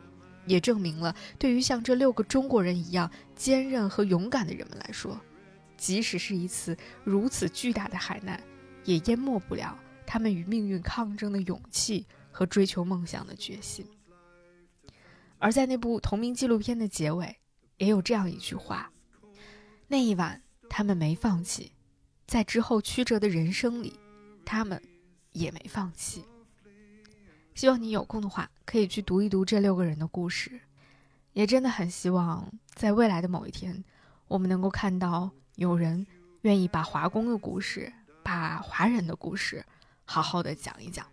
[0.46, 5.20] 也证明了，对于像这六个中国人一样坚韧和勇敢的人们来说，
[5.76, 8.42] 即使是一次如此巨大的海难，
[8.84, 13.86] 也淹没不了他们与命运抗争的勇气和追求梦想的决心。
[15.38, 17.36] 而在那部同名纪录片的结尾，
[17.76, 18.90] 也有这样一句话
[19.88, 21.72] ：“那一晚，他们没放弃，
[22.26, 24.00] 在之后曲折的人生里，
[24.44, 24.80] 他们
[25.32, 26.24] 也没放弃。”
[27.56, 30.60] 希望你有空的话，可以去读一读这六个人的故事，
[31.32, 33.82] 也真的很希望在未来的某一天，
[34.28, 36.06] 我们能够看到有人
[36.42, 37.90] 愿意把华工的故事，
[38.22, 39.64] 把华人的故事，
[40.04, 41.06] 好好的讲一讲。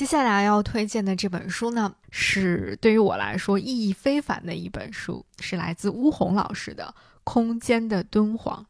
[0.00, 8.64] 接下来要推荐的这本书呢，是对于我来说意义非凡的一本书，是来自巫红老师的《空间的敦煌》。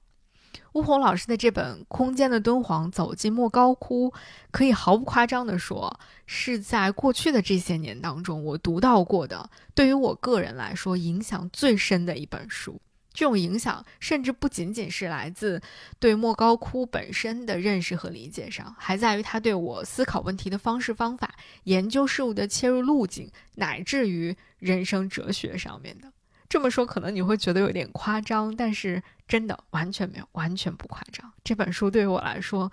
[0.72, 4.11] 巫红老师的这本《空间的敦煌：走进莫高窟》，
[4.51, 12.81] 可以毫不夸张地说，是在过去的这些年当中我读到过的，对于我个人来说影响最深的一本书。
[13.13, 15.61] 这种影响甚至不仅仅是来自
[15.99, 21.35] 对莫高窟本身的认识和理解上，还在于他对我思考问题的方式方法、
[21.65, 26.13] 研究事物的切入路径，乃至于人生哲学上面的。
[26.49, 31.33] 这么说可能你会觉得有点夸张，但是真的完全没有，完全不夸张。
[31.45, 32.71] 这本书对于我来说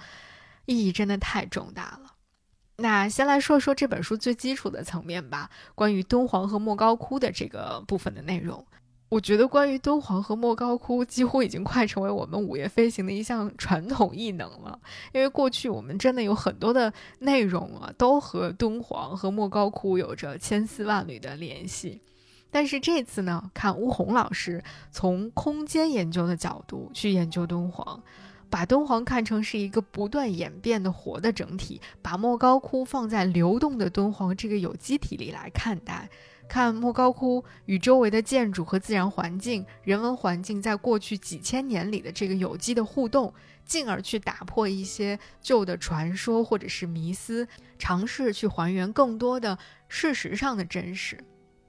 [0.66, 2.14] 意义真的太重大了。
[2.78, 8.66] 那先来说说这本书最基础的层面吧，关于敦煌和莫高窟的这个部分的内容。
[9.10, 14.78] 我觉得关于敦煌和莫高窟，几乎已经快成为我们午夜飞行的一项传统异能了。
[15.14, 22.02] 因为过去我们真的有很多的内容啊，都和敦煌和莫高窟有着千丝万缕的联系。
[22.52, 28.04] 但是这次呢，看乌红老师从空间研究的角度去研究敦煌，
[28.50, 36.10] 把敦煌看成是一个不断演变的活的整体，把莫高窟放在流动的敦煌这个有机体里来看待。
[36.48, 43.34] 看莫高窟与周围的建筑和自然环境、人文环境在过去几千年里的这个有机的互动，
[43.66, 51.18] 进而去打破一些旧的传说或者是迷思，尝试去还原更多的事实上的真实。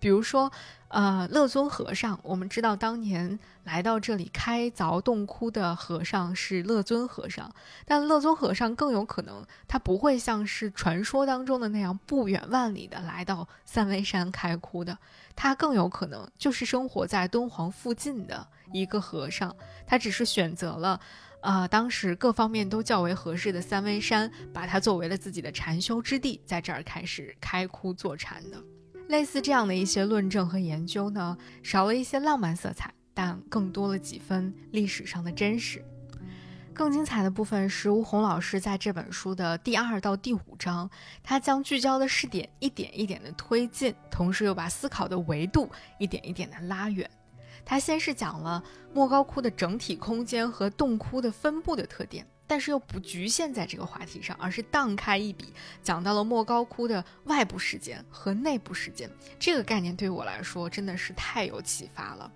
[0.00, 0.52] 比如说，
[0.88, 14.96] 呃，乐尊和尚，我们知道当年来到这里开凿洞窟的和尚是乐尊和尚，但乐尊和尚更有可能，他不会像是传说当中的那样不远万里的来到三危山开窟的，
[15.36, 19.54] 他更有可能就是生活在敦煌附近的一个和尚，
[19.86, 20.98] 他只是选择了，
[21.42, 28.56] 呃，当时各方面都较为合适的三危山，把它作为了自己的禅修之地，在这儿开始开窟坐禅的。
[29.08, 35.82] 类似这样的一些论证和研究呢，少了一些浪漫色彩，但更多了几分历史上的真实。
[36.74, 40.88] 更精彩的部分是吴红老师在这本书的第二到第五章，
[41.22, 47.10] 他将聚焦的视点一点一点的推进，同时又把思考的维度一点一点的拉远。
[47.64, 48.62] 他先是讲了
[48.94, 52.24] 莫高窟的整体空间和洞窟的分布的特点。
[52.48, 59.08] 但是又不局限在这个话题上，而是荡开一笔，讲到了莫高窟的外部时间和内部时间。
[59.38, 62.32] 这个概念对我来说真的是太有启发了。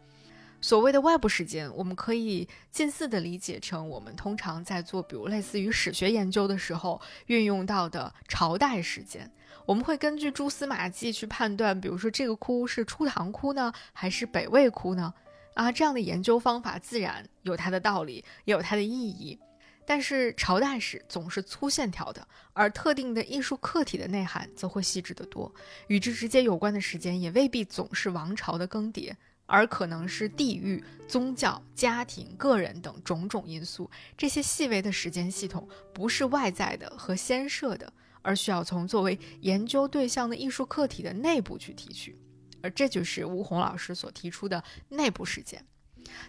[0.60, 9.28] 所谓的外部时间，我们可以近似的理解成我们通常在做，比如类似于史学研究的时候运用到的朝代时间。
[9.66, 15.12] 我们会根据蛛丝马迹去判断，比如说这个窟是初唐窟呢，还是北魏窟呢？
[15.54, 19.38] 啊，这样的研究方法自然有它的道理，也有它的意义。
[19.84, 25.52] 但是朝代史总是粗线条的，而特定的艺术客体的内涵则会细致得多。
[25.88, 29.12] 与之直接有关的时间也未必总是王朝的更迭，
[29.46, 33.90] 而可能是地域、宗教、家庭、个人等种种因素。
[34.16, 42.16] 这些细微的时间系统不是外在的和先设的，而需要从作为研究对象的艺术客体的内部去提取。
[42.62, 45.66] 而这就是吴红老师所提出的内部时间。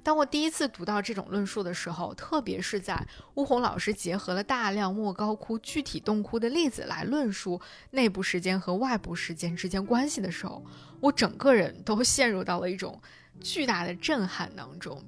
[0.01, 3.05] 当我第一次读到这种论述的时候，特别是在
[3.35, 7.59] 乌红老师结合了大量莫高窟具体洞窟的例子来论述
[7.91, 10.63] 内部时间和外部时间之间关系的时候，
[10.99, 13.01] 我整个人都陷入到了一种
[13.41, 15.03] 巨大的震撼当中，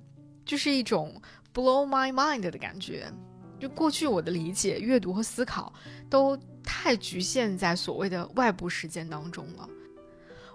[0.46, 1.22] 就是一种
[1.54, 3.12] blow my mind 的感觉。
[3.58, 5.74] 就过去我的理解、阅读和思考
[6.10, 9.70] 都太局限在所谓的外部时间当中了。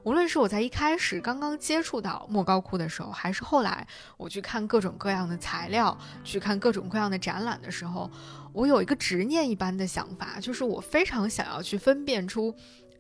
[0.03, 3.87] 无论是我在一开始刚刚接触到莫高窟的时候，还是后来
[4.17, 8.11] 我去看各种各样的材料，去看各种各样的展览的时候，
[8.53, 12.55] 我有一个执念一般的想法，就是我非常想要去分辨出。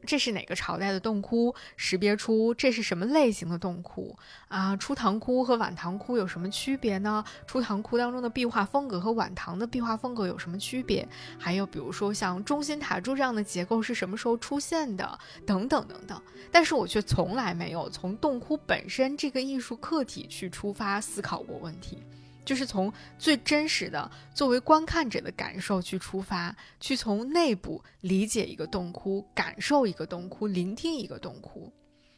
[0.06, 1.54] 这是哪个朝代的洞窟？
[1.76, 4.16] 识别出这是什么类型的洞窟
[4.48, 4.76] 啊？
[4.76, 7.24] 初唐窟和晚唐窟有什么区别呢？
[7.46, 11.06] 初唐窟当中的壁画风格和晚唐的壁画风格有什么区别？
[11.38, 15.18] 还有比如说像中心塔柱这样的结构是什么时候出现的？
[15.46, 16.20] 等等等等。
[16.50, 22.02] 但是我却从来没有从洞窟本身这个艺术客体去出发思考过问题。
[22.50, 31.72] 就是从最真实的作为观看者的感受去出发，去从内部理解一个洞窟，感受一个洞窟，聆听一个洞窟。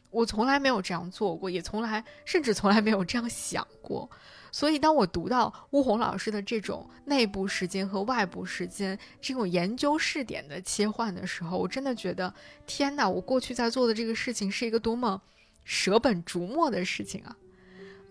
[0.08, 4.10] 我从来没有这样做过，也从来甚至从来没有这样想过。
[4.50, 12.32] 所以，当我读到乌红老师的这种内部时间和外部时间这种研究视点的切换的时候，我真的觉得，
[12.66, 13.06] 天哪！
[13.06, 15.20] 我过去在做的这个事情是一个多么
[15.62, 17.36] 舍本逐末的事情啊！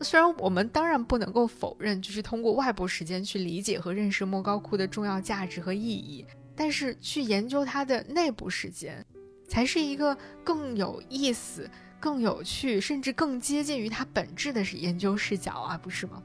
[0.03, 6.25] 虽然我们当然不能够否认，就是通过外部时间去理解和认识莫高窟的重要价值和意义，
[6.55, 9.05] 但是去研究它的内部时间，
[9.47, 16.21] 才是一个更有意思、更有趣，甚至更接近于它本质的是研究视角啊，不是吗？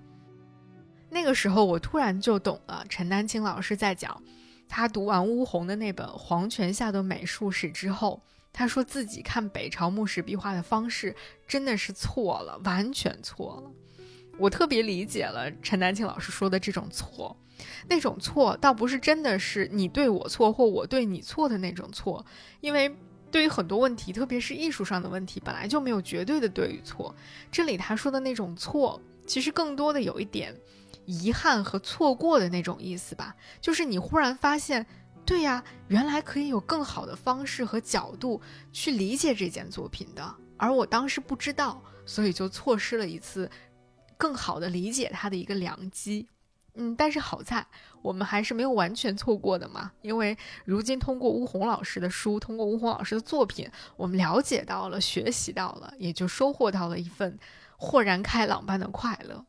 [1.10, 4.22] 那个时候我突然就懂了，陈丹青老师在讲
[4.68, 8.22] 他读完乌鸿的那本《黄泉下的美术史》之后。
[8.58, 11.14] 他说自己看北朝墓室壁画的方式
[11.46, 13.70] 真的是错了，完全错了。
[14.38, 17.36] 我特别理解了陈丹青老师说的这种错，
[17.86, 22.24] 那种错倒不是真的是你对我错或我对你错的那种错，
[22.62, 22.96] 因为
[23.30, 27.14] 对于很多问题，特别是艺术上的问题，本来就没有绝对的对与错。
[27.52, 30.56] 这里他说的那种错，其实更多的有一点
[31.04, 34.86] 遗憾和错过的那种意思吧，就是你忽然发现。
[35.26, 38.40] 对呀，原来可以有更好的方式和角度
[38.72, 43.50] 去理解这件作品的，而我当时不知道，所以就错失了一次
[44.16, 46.28] 更好的理解它的一个良机。
[46.76, 47.66] 嗯，但是好在
[48.02, 57.36] 我们还是没有完全错过的嘛，因为如今通过乌红老师的书，通过乌红老师的作品，我们了解到了，学习到了，也就收获到了一份
[57.76, 59.44] 豁然开朗般的快乐。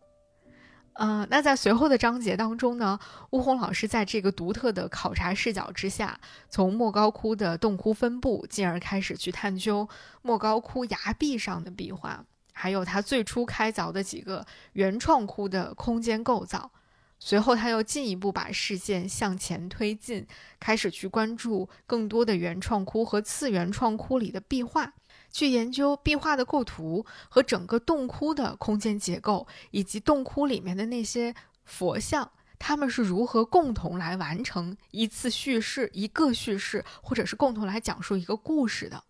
[0.99, 6.19] 嗯，那在随后的章节当中呢，乌红老师在这个独特的考察视角之下，
[6.49, 9.87] 从莫高窟的洞窟分布，进而开始去探究
[10.23, 14.43] 莫高窟崖壁上的壁画，还有他最初开凿的几个
[14.73, 16.71] 原创窟的空间构造。
[17.19, 20.25] 随后，他又进一步把视线向前推进，
[20.59, 24.93] 开始去关注更多的原创窟和次原创窟里的壁画。
[25.37, 39.03] 去研究壁画的构图和整个洞窟的空间结构，以及洞窟里面的那些佛像，他们是如何共同来完成一次叙事、一个叙事，或者是共同来讲述一个故事的。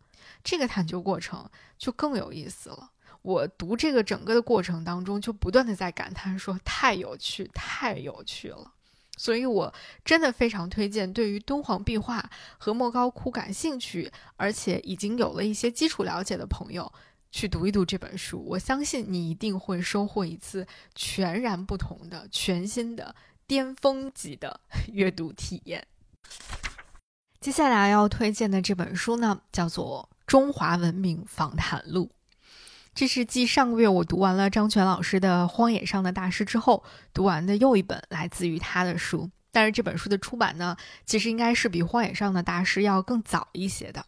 [0.43, 2.91] 这个探究过程就更有意思了。
[3.21, 8.73] 我读这个整个的过程当中，就不断的在感叹说：太有趣，太有趣了。
[9.17, 9.73] 所以，我
[10.05, 16.89] 真的非常推荐，对于敦煌壁画和莫高窟感兴趣，而且已经有了一些基础了解的朋友，
[17.31, 18.41] 去读一读这本书。
[18.47, 20.65] 我相信你一定会收获一次
[20.95, 23.15] 全然不同的、全新的、
[23.45, 24.61] 巅峰级的
[24.93, 25.85] 阅读体验。
[27.39, 32.11] 接下来要推荐的这本书呢，叫做《中华文明访谈录》。
[32.97, 36.83] 这是继上个月我读完了张全老师的《荒野上的大师》之后
[37.13, 40.75] 读完的又一本来自于他的书，但是这本书的出版呢，
[41.05, 44.03] 其实应该是比《荒野上的大师》要更早一些的。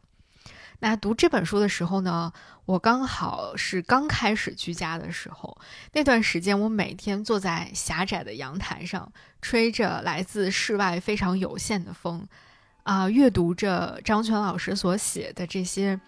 [0.80, 2.34] 那读这本书的时候呢，
[2.66, 5.56] 我刚好是刚开始居家的时候，
[5.94, 12.28] 那段时间我每天坐在狭窄的阳台上，吹着来自室外非常有限的风，
[12.82, 16.00] 啊，阅读着张全老师所写的这些。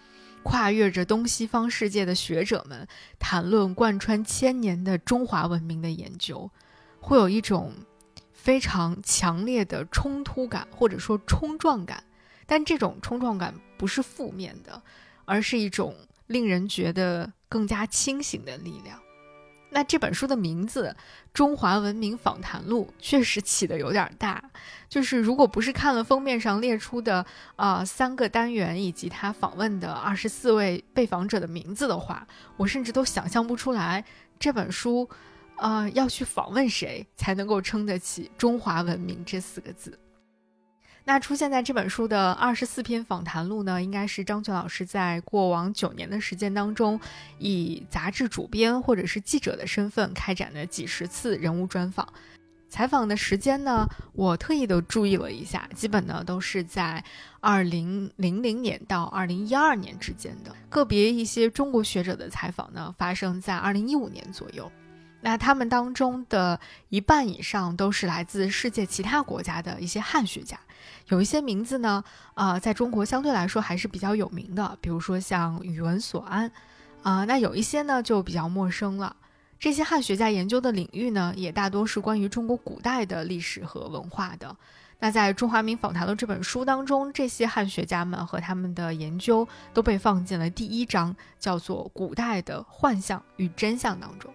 [0.42, 2.86] 跨越着东西方世界的学者们
[3.18, 6.50] 谈论贯穿千年的中华文明的研究，
[7.00, 7.72] 会有一种
[8.32, 12.04] 非常强烈的冲突感，或者说冲撞感。
[12.46, 14.82] 但这种冲撞感不是负面的，
[15.24, 15.94] 而是一种
[16.26, 19.01] 令人觉得更加清醒的力量。
[19.74, 20.94] 那这本书的名字
[21.32, 24.42] 《中华文明访谈录》确实起的有点大，
[24.86, 27.24] 就是如果不是看了封面上列出的
[27.56, 32.26] 啊三个单元以及他访问的二十四位被访者的名字的话，
[32.58, 34.04] 我甚至都想象不出来
[34.38, 35.08] 这本书，
[35.56, 39.98] 啊要去访问谁才能够撑得起“中华文明”这四个字。
[41.04, 46.98] 那出现在这本书的二十四篇访谈录呢，应该是张泉老师在过往九年的时间当中，
[47.38, 52.06] 以杂志主编或者是记者的身份开展的几十次人物专访。
[52.68, 57.04] 采访的时间呢，我特意的注意了一下，基本呢都是在
[57.40, 60.54] 二零零零年到二零一二年之间的。
[60.70, 64.70] 个别一些中国学者的采访呢，发生在二零一五年左右。
[65.20, 70.58] 那他们当中的一半以上都是来自世界其他国家的一些汉学家。
[71.08, 72.02] 有一些名字呢，
[72.34, 76.50] 呃，在中国相对来说还是比较有名的，比如说像宇文所安，
[77.02, 79.16] 啊，那有一些呢就比较陌生了。
[79.58, 84.56] 这些汉学家研究的领域呢，也大多是关于中国古代的历史和文化的。
[84.98, 94.32] 那在《中华民访谈录》这本书当中，这些汉学家们和他们的研究都被放进了第一章，叫做“古代的幻象与真相”当中。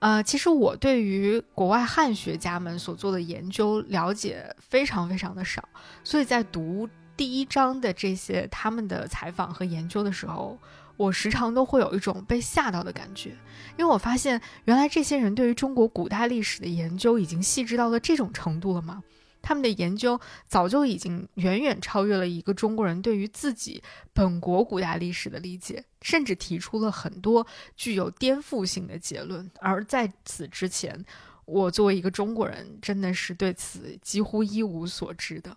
[0.00, 5.68] 呃，其实我对于国外汉学家们所做的研究了解非常非常的少，
[6.04, 10.56] 所以在读第一章的这些他们的采访和研究的时候，
[10.96, 13.30] 我时常都会有一种被吓到的感觉，
[13.76, 19.02] 因为我发现原来这些人对于中国古代历史的研究已经细致到了这种程度了吗？
[19.48, 23.82] 他们的研究早就已经远远超越了一个中国人对于自己
[24.12, 29.50] 本国古代历史的理解，甚至提出了很多具有颠覆性的结论。
[29.60, 31.02] 而在此之前，
[31.46, 35.56] 我作为一个中国人，真的是对此几乎一无所知的。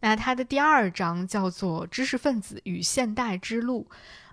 [0.00, 3.86] 那它的第二章叫做《知识分子与现代之路》。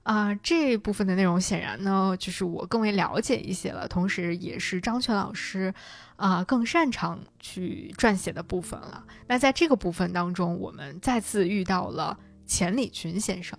[0.06, 5.74] 啊，这部分的内容显然呢，就是我更为了解一些了，同时也是张泉老师
[6.16, 9.04] 啊更擅长去撰写的部分了。
[9.26, 13.58] 那在这个部分当中，我们再次遇到了钱理群先生。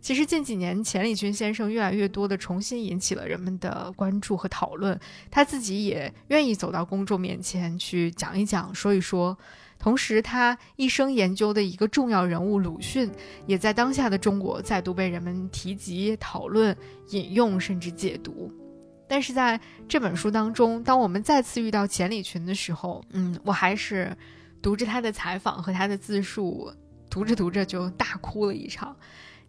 [0.00, 4.98] 其实近几年，钱理群先生越来越多的重新引起了人们的关注和讨论，
[5.30, 9.38] 他自己也愿意走到公众面前去讲一讲、说一说。
[9.84, 13.10] 同时，他一生研究的一个重要人物鲁迅，
[13.46, 16.74] 也在当下的中国再度被人们提及、讨论、
[17.10, 18.50] 引用，甚至解读。
[19.06, 24.16] 但是在这本书当中，当我们再次遇到钱理群的时候，嗯，我还是
[24.62, 26.72] 读着他的采访和他的自述，
[27.10, 28.96] 读着读着就大哭了一场。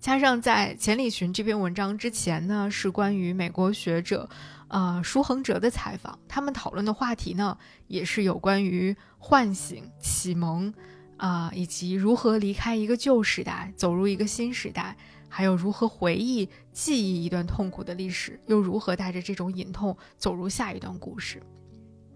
[0.02, 4.30] 加上在钱理群这篇文章之前呢，是关于美国学者。
[4.68, 7.58] 呃，舒恒哲的采访，他们讨论的话题呢，
[7.88, 10.74] 也是有关于唤醒、启蒙，
[11.18, 14.98] 啊，以及如何离开一个旧时代，走入一个新时代，
[15.30, 21.42] 还有如何回忆、记忆一段痛苦的历史，又如何带着这种隐痛走入下一段故事。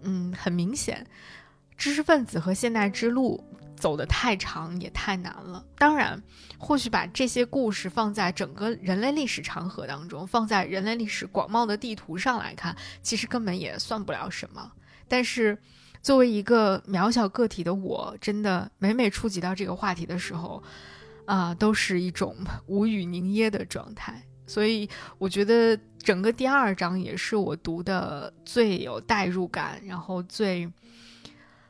[0.02, 1.06] 嗯，很明显，
[1.76, 3.44] 知识分子和现代之路。
[3.80, 5.64] 走得太长也太难了。
[5.76, 6.22] 当然，
[6.58, 14.70] 或许把这些故事放在整个人类历史长河当中，放在人类历史广袤的地图上来看，其实根本也算不了什么。
[15.08, 15.58] 但是，
[16.02, 20.62] 作为一个渺小个体的我，真的每每触及到这个话题的时候，
[21.24, 24.22] 啊，都是一种无语凝噎的状态。
[24.46, 30.70] 所以我觉得整个第二章也是我读的最有代入感，然后最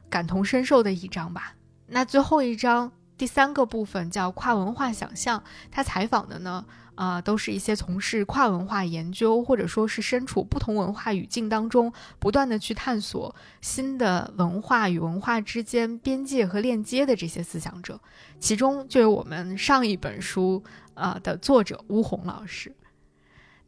[0.08, 1.54] 感同身受的一章吧。
[1.90, 6.64] 那最后一章第三个部分叫跨文化想象，他采访的呢。
[6.96, 17.98] 啊，都是一些从事跨文化研究，或者说是身处不同文化语境当中，不断的去探索新的文化与文化之间边界和链接的这些思想者，
[18.38, 20.62] 其中就有我们上一本书
[20.92, 22.70] 啊的作者巫红老师。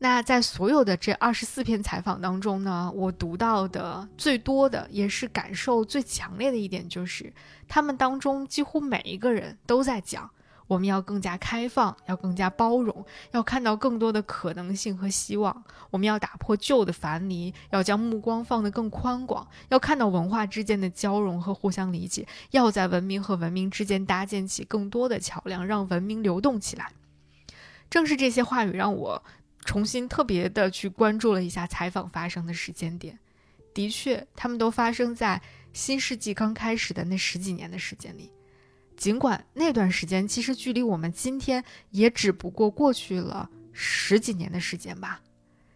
[0.03, 7.33] 那在所有的这二十四篇采访当中呢，我读到的最多的，也是感受最强烈的一点，就是
[7.69, 10.29] 他们当中几乎每一个人都在讲。
[10.67, 15.63] 我们要更加开放，要更加包容，要看到更多的可能性和希望。
[15.91, 26.91] 我们要打破旧的樊篱，要将目光放得更宽广，要看到文化之间的交融和互相理解，要在文明和文明之间搭建起更多的桥梁，让文明流动起来。
[27.89, 29.23] 正是这些话语，让我
[29.65, 33.19] 重新特别的去关注了一下采访发生的时间点。
[33.75, 35.41] 的确，他们都发生在
[35.73, 38.31] 新世纪刚开始的那十几年的时间里。
[38.97, 45.21] 尽管那段时间其实距离我们今天也只不过过去了十几年的时间吧，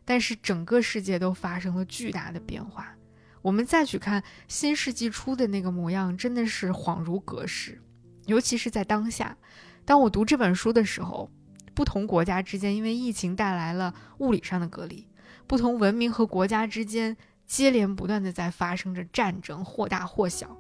[0.05, 2.95] 但是整个世界都发生了巨大的变化。
[3.41, 7.81] 我们再去看新世纪初的那个模样，真的是恍如隔世。
[8.27, 9.37] 尤其是在当下，
[9.85, 11.31] 当我读这本书的时候，
[11.77, 15.07] 不同国家之间因为疫情带来了物理上的隔离，
[15.47, 17.15] 不同文明和国家之间
[17.47, 20.57] 接连不断的在发生着战争，或大或小。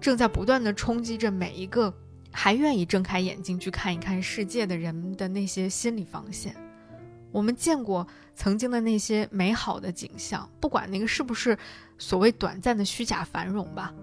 [0.00, 1.94] 正在不断的冲击着每一个
[2.32, 6.54] 还愿意睁开眼睛去看一看世界的人的那些心理防线。
[7.30, 11.56] 我们见过曾经的那些美好的景象，不管那个是不是
[11.96, 13.94] 所谓短暂的虚假繁荣吧，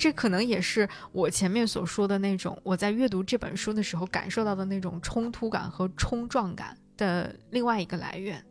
[0.00, 8.42] 这可能也是我前面所说的那种我在阅读这本书的时候感受到的那种冲突感和冲撞感的另外一个来源。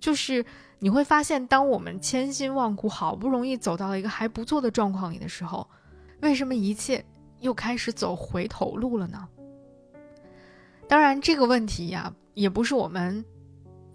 [0.00, 0.42] 就是
[0.78, 5.68] 你会发现，当我们千辛万苦好不容易走到了一个还不错的状况里的时候。
[6.22, 7.04] 为什么一切
[7.40, 9.28] 又开始走回头路了呢？
[10.88, 13.22] 当然，这个问题呀，也不是我们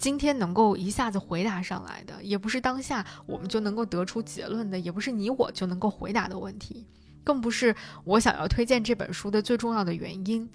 [0.02, 6.88] 今天能够一下子回答上来的，也不是当下我们就能够得出结论的，也不是你我就能够回答的问题，
[7.24, 10.49] 更不是我想要推荐这本书的最重要的原因。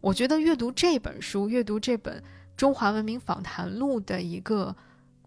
[0.00, 2.18] 我觉得阅读这本书，阅读这本
[2.56, 4.74] 《中华文明访谈录》的一个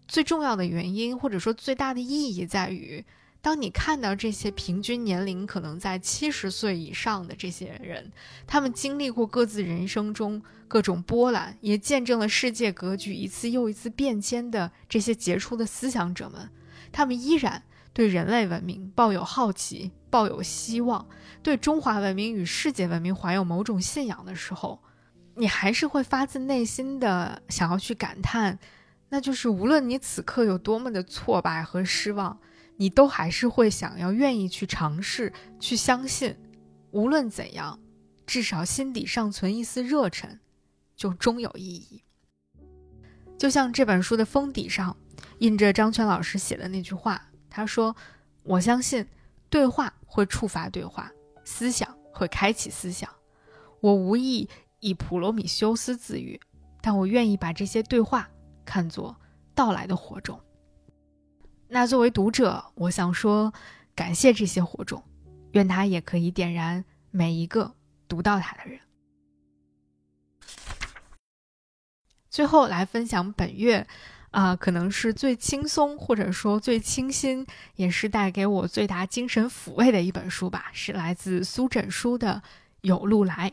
[0.06, 3.02] 最重要的原因，或者说最大的意义，在于。
[3.44, 8.10] 当你看到这些平均年龄可能在七十岁以上的这些人，
[8.46, 16.48] 他们经历过各自人生中各种波澜，也见证了世界格局一次又一次变迁的这些杰出的思想者们，
[16.90, 21.06] 他们依然对人类文明抱有好奇，抱有希望，
[21.42, 24.82] 对中华文明与世界文明怀有某种信仰的时候，
[25.34, 28.58] 你还是会发自内心的想要去感叹，
[29.10, 32.38] 那就是无论你此刻有多么的挫败和失望。
[32.76, 36.36] 你都还是会想要愿意去尝试，去相信，
[36.90, 37.78] 无论怎样，
[38.26, 40.40] 至少心底尚存一丝热忱，
[40.96, 42.02] 就终有意义。
[43.38, 44.96] 就像这本书的封底上
[45.38, 47.94] 印着张全老师写的那句话，他说
[48.42, 49.06] ：“我相信，
[49.48, 51.10] 对话会触发对话，
[51.44, 53.08] 思想会开启思想。
[53.80, 54.48] 我无意
[54.80, 56.40] 以普罗米修斯自喻，
[56.80, 58.28] 但我愿意把这些对话
[58.64, 59.16] 看作
[59.54, 60.40] 到来的火种。”
[61.74, 63.52] 那作为读者，我想说，
[63.96, 65.02] 感谢这些火种，
[65.54, 67.74] 愿它也可以点燃每一个
[68.06, 68.78] 读到它的人。
[72.30, 73.84] 最后来分享本月，
[74.30, 77.44] 啊，可能是最轻松或者说最清新，
[77.74, 82.40] 也是带给我最大精神抚慰的一本书吧，是来自苏枕书的
[82.82, 83.50] 《有路来》。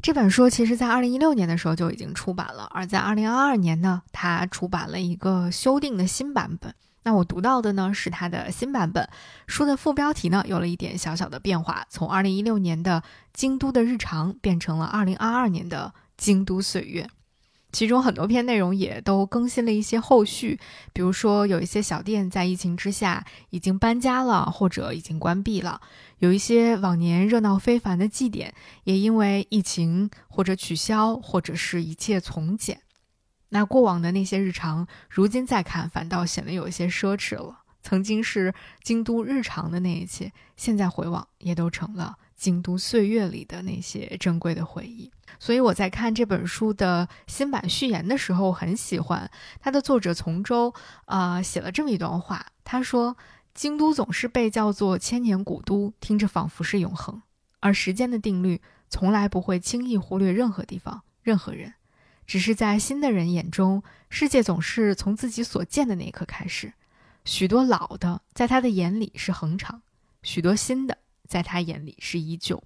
[0.00, 6.72] 这本书其实在二零一六年的时候就已经出版了，而在二零二二年呢，它出版了一个修订的新版本。
[7.08, 9.08] 那我读到的呢是它的新版本，
[9.46, 13.02] 书的副标题呢有了一点小小的变化，从二零一六年的
[13.32, 17.08] 京都的日常变成了二零二二年的京都岁月，
[17.72, 20.60] 其中很多篇内容也都更新了一些后续，
[20.92, 25.80] 比如说有一些小店在疫情之下已经搬家了或者已经关闭了，
[26.18, 28.52] 有一些往年热闹非凡的祭典
[28.84, 32.82] 也因为疫情或者取消或者是一切从简。
[33.50, 37.62] 那过往的那些日常，如今再看，反倒显得有一些奢侈了。
[37.82, 45.10] 曾经是京都日常的那一切，现在回望，也都成了京都岁月里的那些珍贵的回忆。
[45.38, 49.30] 所以我在看这本书的新版序言的时候，很喜欢
[49.60, 50.74] 它的作者从周
[51.06, 52.44] 啊写了这么一段话。
[52.64, 53.16] 他说
[53.54, 57.22] ：“京都总是被叫做千年古都，听着仿佛是永恒，
[57.60, 61.72] 而时间的定律从来不会轻易忽略任何地方、任何人，
[62.28, 66.74] 只是在新的人眼中，世界总是从自己所见的那一刻开始。
[67.24, 69.80] 许多老的在他的眼里是恒长，
[70.22, 72.62] 许多新的在他眼里是依旧，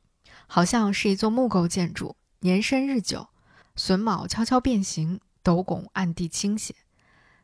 [0.49, 3.29] 好像是一座木构建筑，年深日久，
[3.77, 6.75] 榫卯悄悄变形，斗拱暗地倾斜，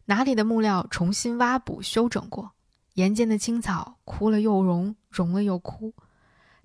[0.06, 2.50] 哪里的木料重新挖补修整过，
[2.94, 5.94] 岩间的青草枯了又荣，荣了又枯。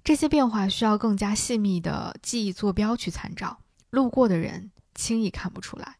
[0.03, 3.59] 这些变化需要更加细密的记忆坐标去参照，
[3.91, 5.97] 路过的人轻易看不出来。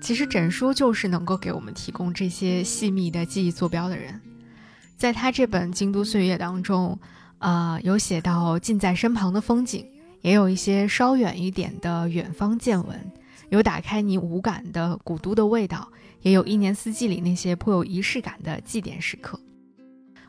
[0.00, 4.20] 其实枕书就是能够给我们提供这些细密的记忆坐标的人，
[4.98, 6.98] 在他这本《京都岁月》当中，
[7.38, 9.90] 呃，有写到近在身旁的风景，
[10.20, 13.12] 也有一些稍远一点的远方见闻，
[13.48, 15.90] 有打开你五感的古都的味道。
[16.20, 19.40] 也有一年四季里那些颇有仪式感的祭典时刻。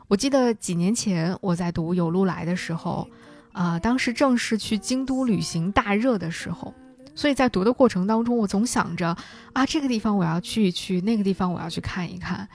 [0.08, 3.08] 我记得几年前我在读《有路来》的时候，
[3.50, 6.72] 啊，当时正是去京都旅行大热的时候，
[7.14, 9.16] 所以在读的过程当中，我总想着
[9.52, 12.48] 啊，这个地方我要去一去，那个地方我要去看一看。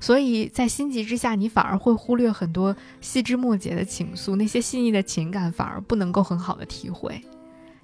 [0.00, 7.22] 所以在心急之下，你反而会忽略很多细枝末节的情愫，那些细腻的情感反而不能够很好的体会。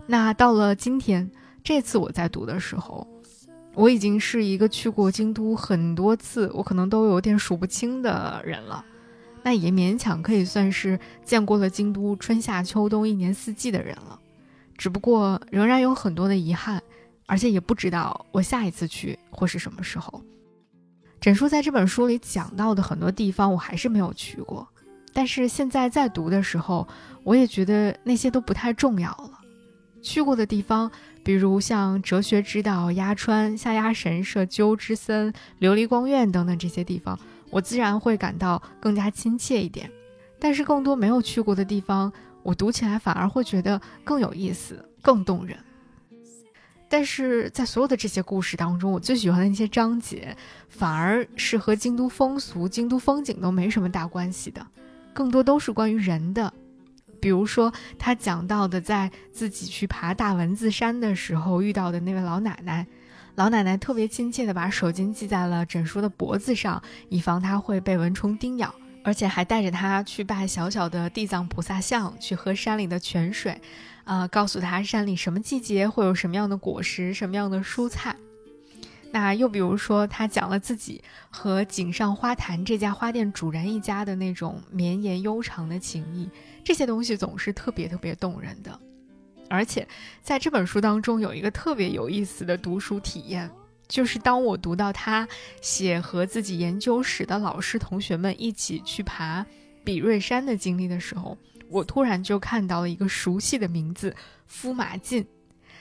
[0.07, 1.31] 那到了今天，
[1.63, 3.07] 这次我在读的时候。
[3.73, 8.85] 我已经是一个去过京都很多次，我可能都有点数不清的人了，
[9.43, 14.19] 那也勉强可以算是见过了京都春夏秋冬一年四季的人了。
[14.77, 16.83] 只不过仍然有很多的遗憾，
[17.27, 20.23] 而且也不知道我下一次去会是什么时候。
[21.21, 24.67] 枕书在这本书里讲到的很多地方，我还是没有去过，
[25.13, 26.89] 但是现在在读的时候，
[27.25, 29.39] 我也觉得那些都不太重要了。
[30.03, 30.91] 去过的地方。
[31.23, 35.31] 比如像哲学之道、鸭川、下鸭神社、鸠之森、
[35.61, 37.17] 琉璃光院等等这些地方，
[37.51, 39.91] 我自然会感到更加亲切一点。
[40.39, 42.11] 但是更多没有去过的地方，
[42.43, 45.59] 我读起来反而会觉得更有意思、更动人。
[46.89, 50.37] 但是在所有的这些故事当中，我最喜欢的那些章节，
[50.69, 54.67] 反而是和京都风俗、京都风景都没什么大关系的，
[55.13, 56.53] 更多都是关于人的。
[57.21, 62.87] 比如说，他讲到的，在自己去爬大蚊子山的时候遇到的那位老奶奶，
[63.37, 73.61] 老奶奶特别亲切地把手巾系在了枕叔的脖子上，以防他会被蚊虫叮咬，而且还带着他去拜小小的地藏菩萨像，去喝山里的泉水，
[74.05, 78.15] 啊，告诉他山里什么季节会有什么样的果实，什么样的蔬菜。
[79.13, 86.31] 那又比如说，他讲了自己和井上花坛这家花店主人一家的那种绵延悠长的情谊。
[86.63, 88.79] 这些东西总是特别特别动人的，
[89.51, 89.87] 而且
[90.23, 93.51] 在这本书当中有一个特别有意思的读书体验，
[93.89, 95.29] 就是当我读到他
[95.61, 99.45] 写和自己研究室的老师同学们一起去爬
[99.85, 101.37] 比瑞山的经历的时候，
[101.69, 104.15] 我突然就看到了一个熟悉的名字——
[104.47, 105.27] 夫马进。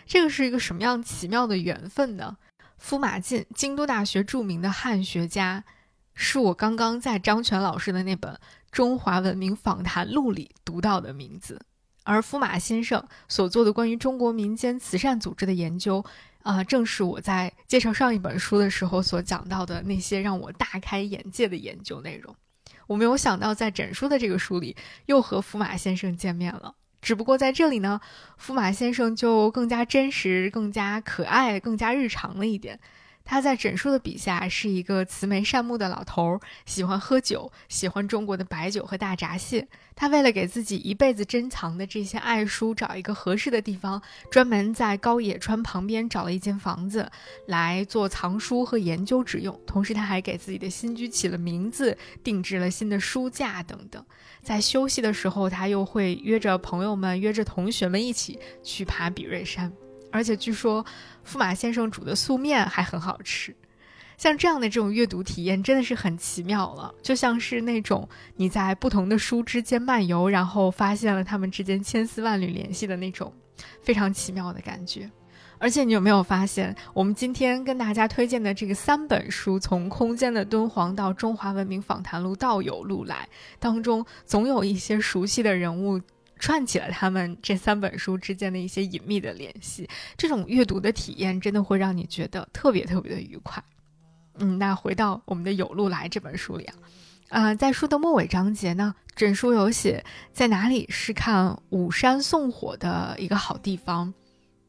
[0.06, 2.38] 这个是一个什么样奇妙的缘分呢？
[2.80, 5.64] 夫马进，京都大学著名的汉学家，
[6.16, 8.34] 是我刚刚在张全老师的那本。
[8.72, 11.60] 《中华文明访谈录》里读到的名字，
[12.04, 16.04] 而福马先生所做的关于中国民间慈善组织的研究，
[16.42, 22.36] 啊，正是我在介绍上一本书的时候所讲到的那些让我大开眼界的研究内容。
[22.88, 24.76] 我没有想到，在整书的这个书里
[25.06, 26.74] 又和福马先生见面了。
[27.02, 28.02] 只不过在这里呢，
[28.38, 32.80] 福马先生就更加真实、更加可爱、更加日常了一点。
[33.30, 39.68] 他在枕书的笔下是一个慈眉善目的老头，喜欢喝酒，喜欢中国的白酒和大闸蟹。
[39.96, 44.02] 他为了给自己一辈子珍藏的这些爱书找一个合适的地方，
[44.32, 47.08] 专门在高野川旁边找了一间房子
[47.46, 49.62] 来做藏书和研究之用。
[49.64, 54.04] 同时，他还给自己的新居起了名字，定制了新的书架等等。
[54.42, 59.72] 在休息的时候，他又会约着朋友们、约着同学们一起去爬比瑞山。
[60.12, 60.86] 而且据说，
[61.26, 63.56] 驸马先生煮的素面还很好吃。
[64.18, 73.34] 像这样的这种阅读体验真的是很奇妙了，就像是那种你在不同的书之间漫游，然后发现了他们之间千丝万缕联系的那种
[73.82, 75.10] 非常奇妙的感觉。
[75.58, 83.16] 而且你有没有发现，我们今天跟大家推荐的这个三本书，从《空间的敦煌》到《中华文明访谈录》到《有路来》
[83.58, 86.02] 当中，总有一些熟悉的人物。
[86.40, 89.88] 串起了他们这三本书之间的一些隐秘的联系，
[90.18, 93.64] 这种阅读的体验真的会让你觉得特别特别的愉快。
[94.40, 96.76] 嗯，那回到我们的《有路来》这本书里啊，
[97.28, 104.14] 啊，在书的末尾章节呢，整书有写在哪里是看五山送火的一个好地方，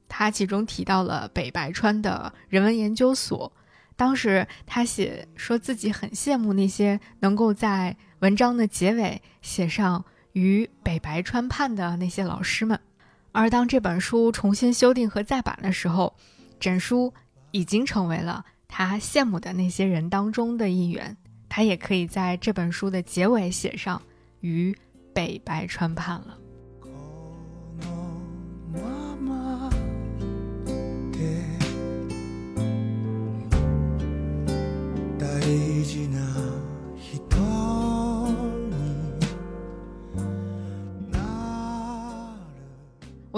[0.09, 3.53] 他其中提到了北白川的人文研究所，
[3.97, 7.97] 当时他写说自己很羡慕那些能够在。
[8.21, 10.05] 文章的结尾写上
[10.41, 12.81] “与北白川畔的那些老师们”。
[13.33, 16.17] 而当这本书重新修订和再版的时候，
[16.59, 17.13] 枕书
[17.51, 21.15] 已经成为了他羡慕的那些人当中的一员。
[21.49, 24.01] 他也可以在这本书的结尾写上
[24.41, 24.75] “与
[25.13, 26.39] 北白川畔”了。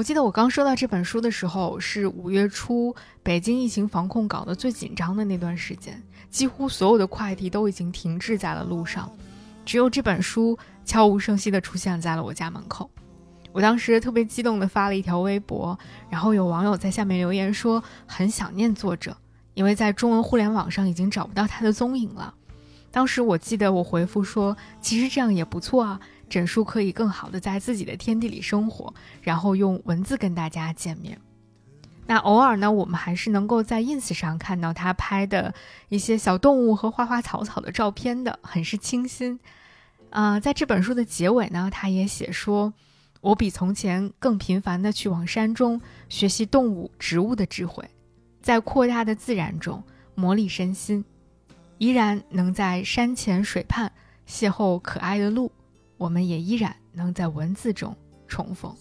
[0.03, 2.92] 我记得我刚收到这本书的时候，是五月初
[3.22, 9.09] 北京疫情防控搞得最紧张的那段时间，几乎所有的快递都已经停滞在了路上，
[9.64, 12.90] 只有这本书悄无声息地出现在了我家门口。
[13.53, 15.78] 我当时特别激动地发了一条微博，
[16.11, 19.16] 然后有网友在下面留言说很想念作者，
[19.55, 22.34] 因为在中文互联网上已经找不到他的踪影了。
[22.90, 26.00] 当时我记得我回复说，其实这样也不错啊。
[26.33, 31.20] 整书可以更好的在自己的天地里生活，然后用文字跟大家见面。
[32.07, 35.53] 那偶尔呢，我们还是能够在 ins 上看到他拍的
[35.91, 39.39] 一些小动物和花花草草的照片的，很是清新。
[40.09, 42.72] 啊，在这本书的结尾呢，他也写说
[43.20, 45.78] ：“我比从前更频繁的去往山中
[46.09, 47.85] 学习动物、植物的智慧，
[48.41, 51.05] 在扩大的自然中磨砺身心，
[51.76, 53.93] 依然能在山前水畔
[54.26, 55.53] 邂逅可爱的鹿。”
[56.03, 57.96] 我们也依然能在文字中
[58.26, 58.74] 重逢。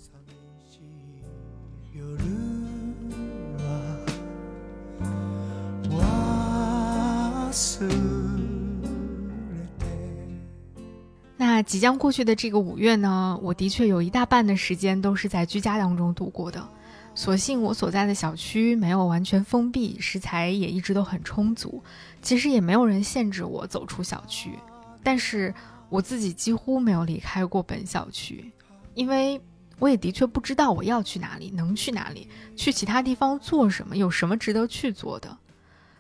[11.37, 16.67] 那即将过去的这个五月呢，我的确有一大半的时间都是在居家当中度过的。
[17.13, 21.83] 所幸我所在的小区没有完全封闭，食材也一直都很充足，
[22.23, 24.57] 其实也没有人限制我走出小区，
[25.03, 25.53] 但是。
[25.91, 28.49] 我自己几乎没有离开过本小区，
[28.93, 29.41] 因为
[29.77, 35.37] 我也的确不知道我要去哪里，能去哪里，去其他地方做什么，有什么值得去做的。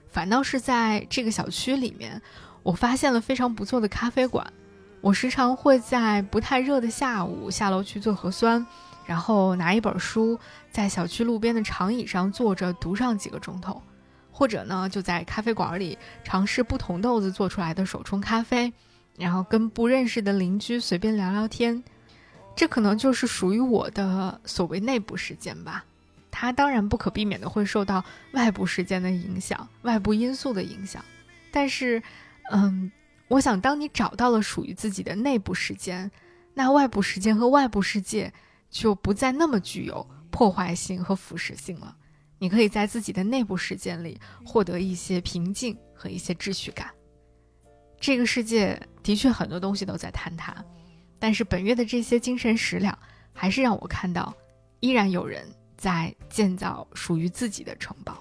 [0.07, 2.21] 反倒是在这个小区里面，
[2.63, 4.53] 我发现了非常不错的咖啡馆。
[5.01, 8.65] 我时常会在不太热的下午下楼去做核酸，
[9.05, 10.39] 然后拿一本书，
[10.71, 13.81] 在小区路边的长椅上坐着读上几个钟头，
[14.31, 18.71] 或者呢，就在咖啡馆里尝试不同豆子做出来的手冲咖啡。
[19.21, 21.83] 然后跟不认识的邻居随便聊聊天，
[22.55, 25.85] 这可能就是属于我的所谓内部时间吧。
[26.31, 31.05] 它当然不可避免的会受到外部时间的影响、外部因素的影响。
[31.51, 32.01] 但是，
[32.49, 32.91] 嗯，
[33.27, 36.09] 我想当你找到了属于自己的内部时间，
[36.55, 38.33] 那外部时间和外部世界
[38.71, 41.95] 就不再那么具有破坏性和腐蚀性了。
[42.39, 46.89] 你可以在自己的内部时间里获得一些平静和一些秩序感。
[48.01, 50.55] 这个世界的确很多东西都在坍塌，
[51.19, 52.97] 但是本月的这些精神食粮，
[53.31, 54.33] 还是让我看到，
[54.79, 55.47] 依然有人
[55.77, 58.17] 在建造属于自己的城堡。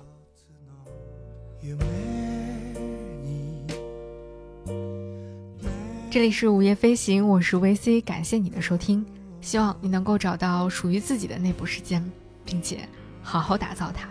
[6.10, 9.06] 这里是午夜飞行，我是 VC，感谢你的收听，
[9.40, 12.04] 希望你能够找到属于自己的内部时间，
[12.44, 12.86] 并且
[13.22, 14.06] 好好打造它。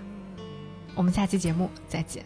[0.95, 2.25] 我们下期节目再见。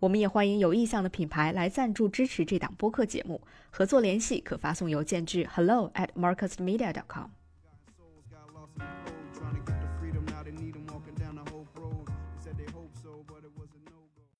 [0.00, 3.40] 我们也欢迎有意向的品牌来赞助支持这档播客节目，
[3.70, 7.37] 合作联系可发送邮件至 hello at marcusmedia.com。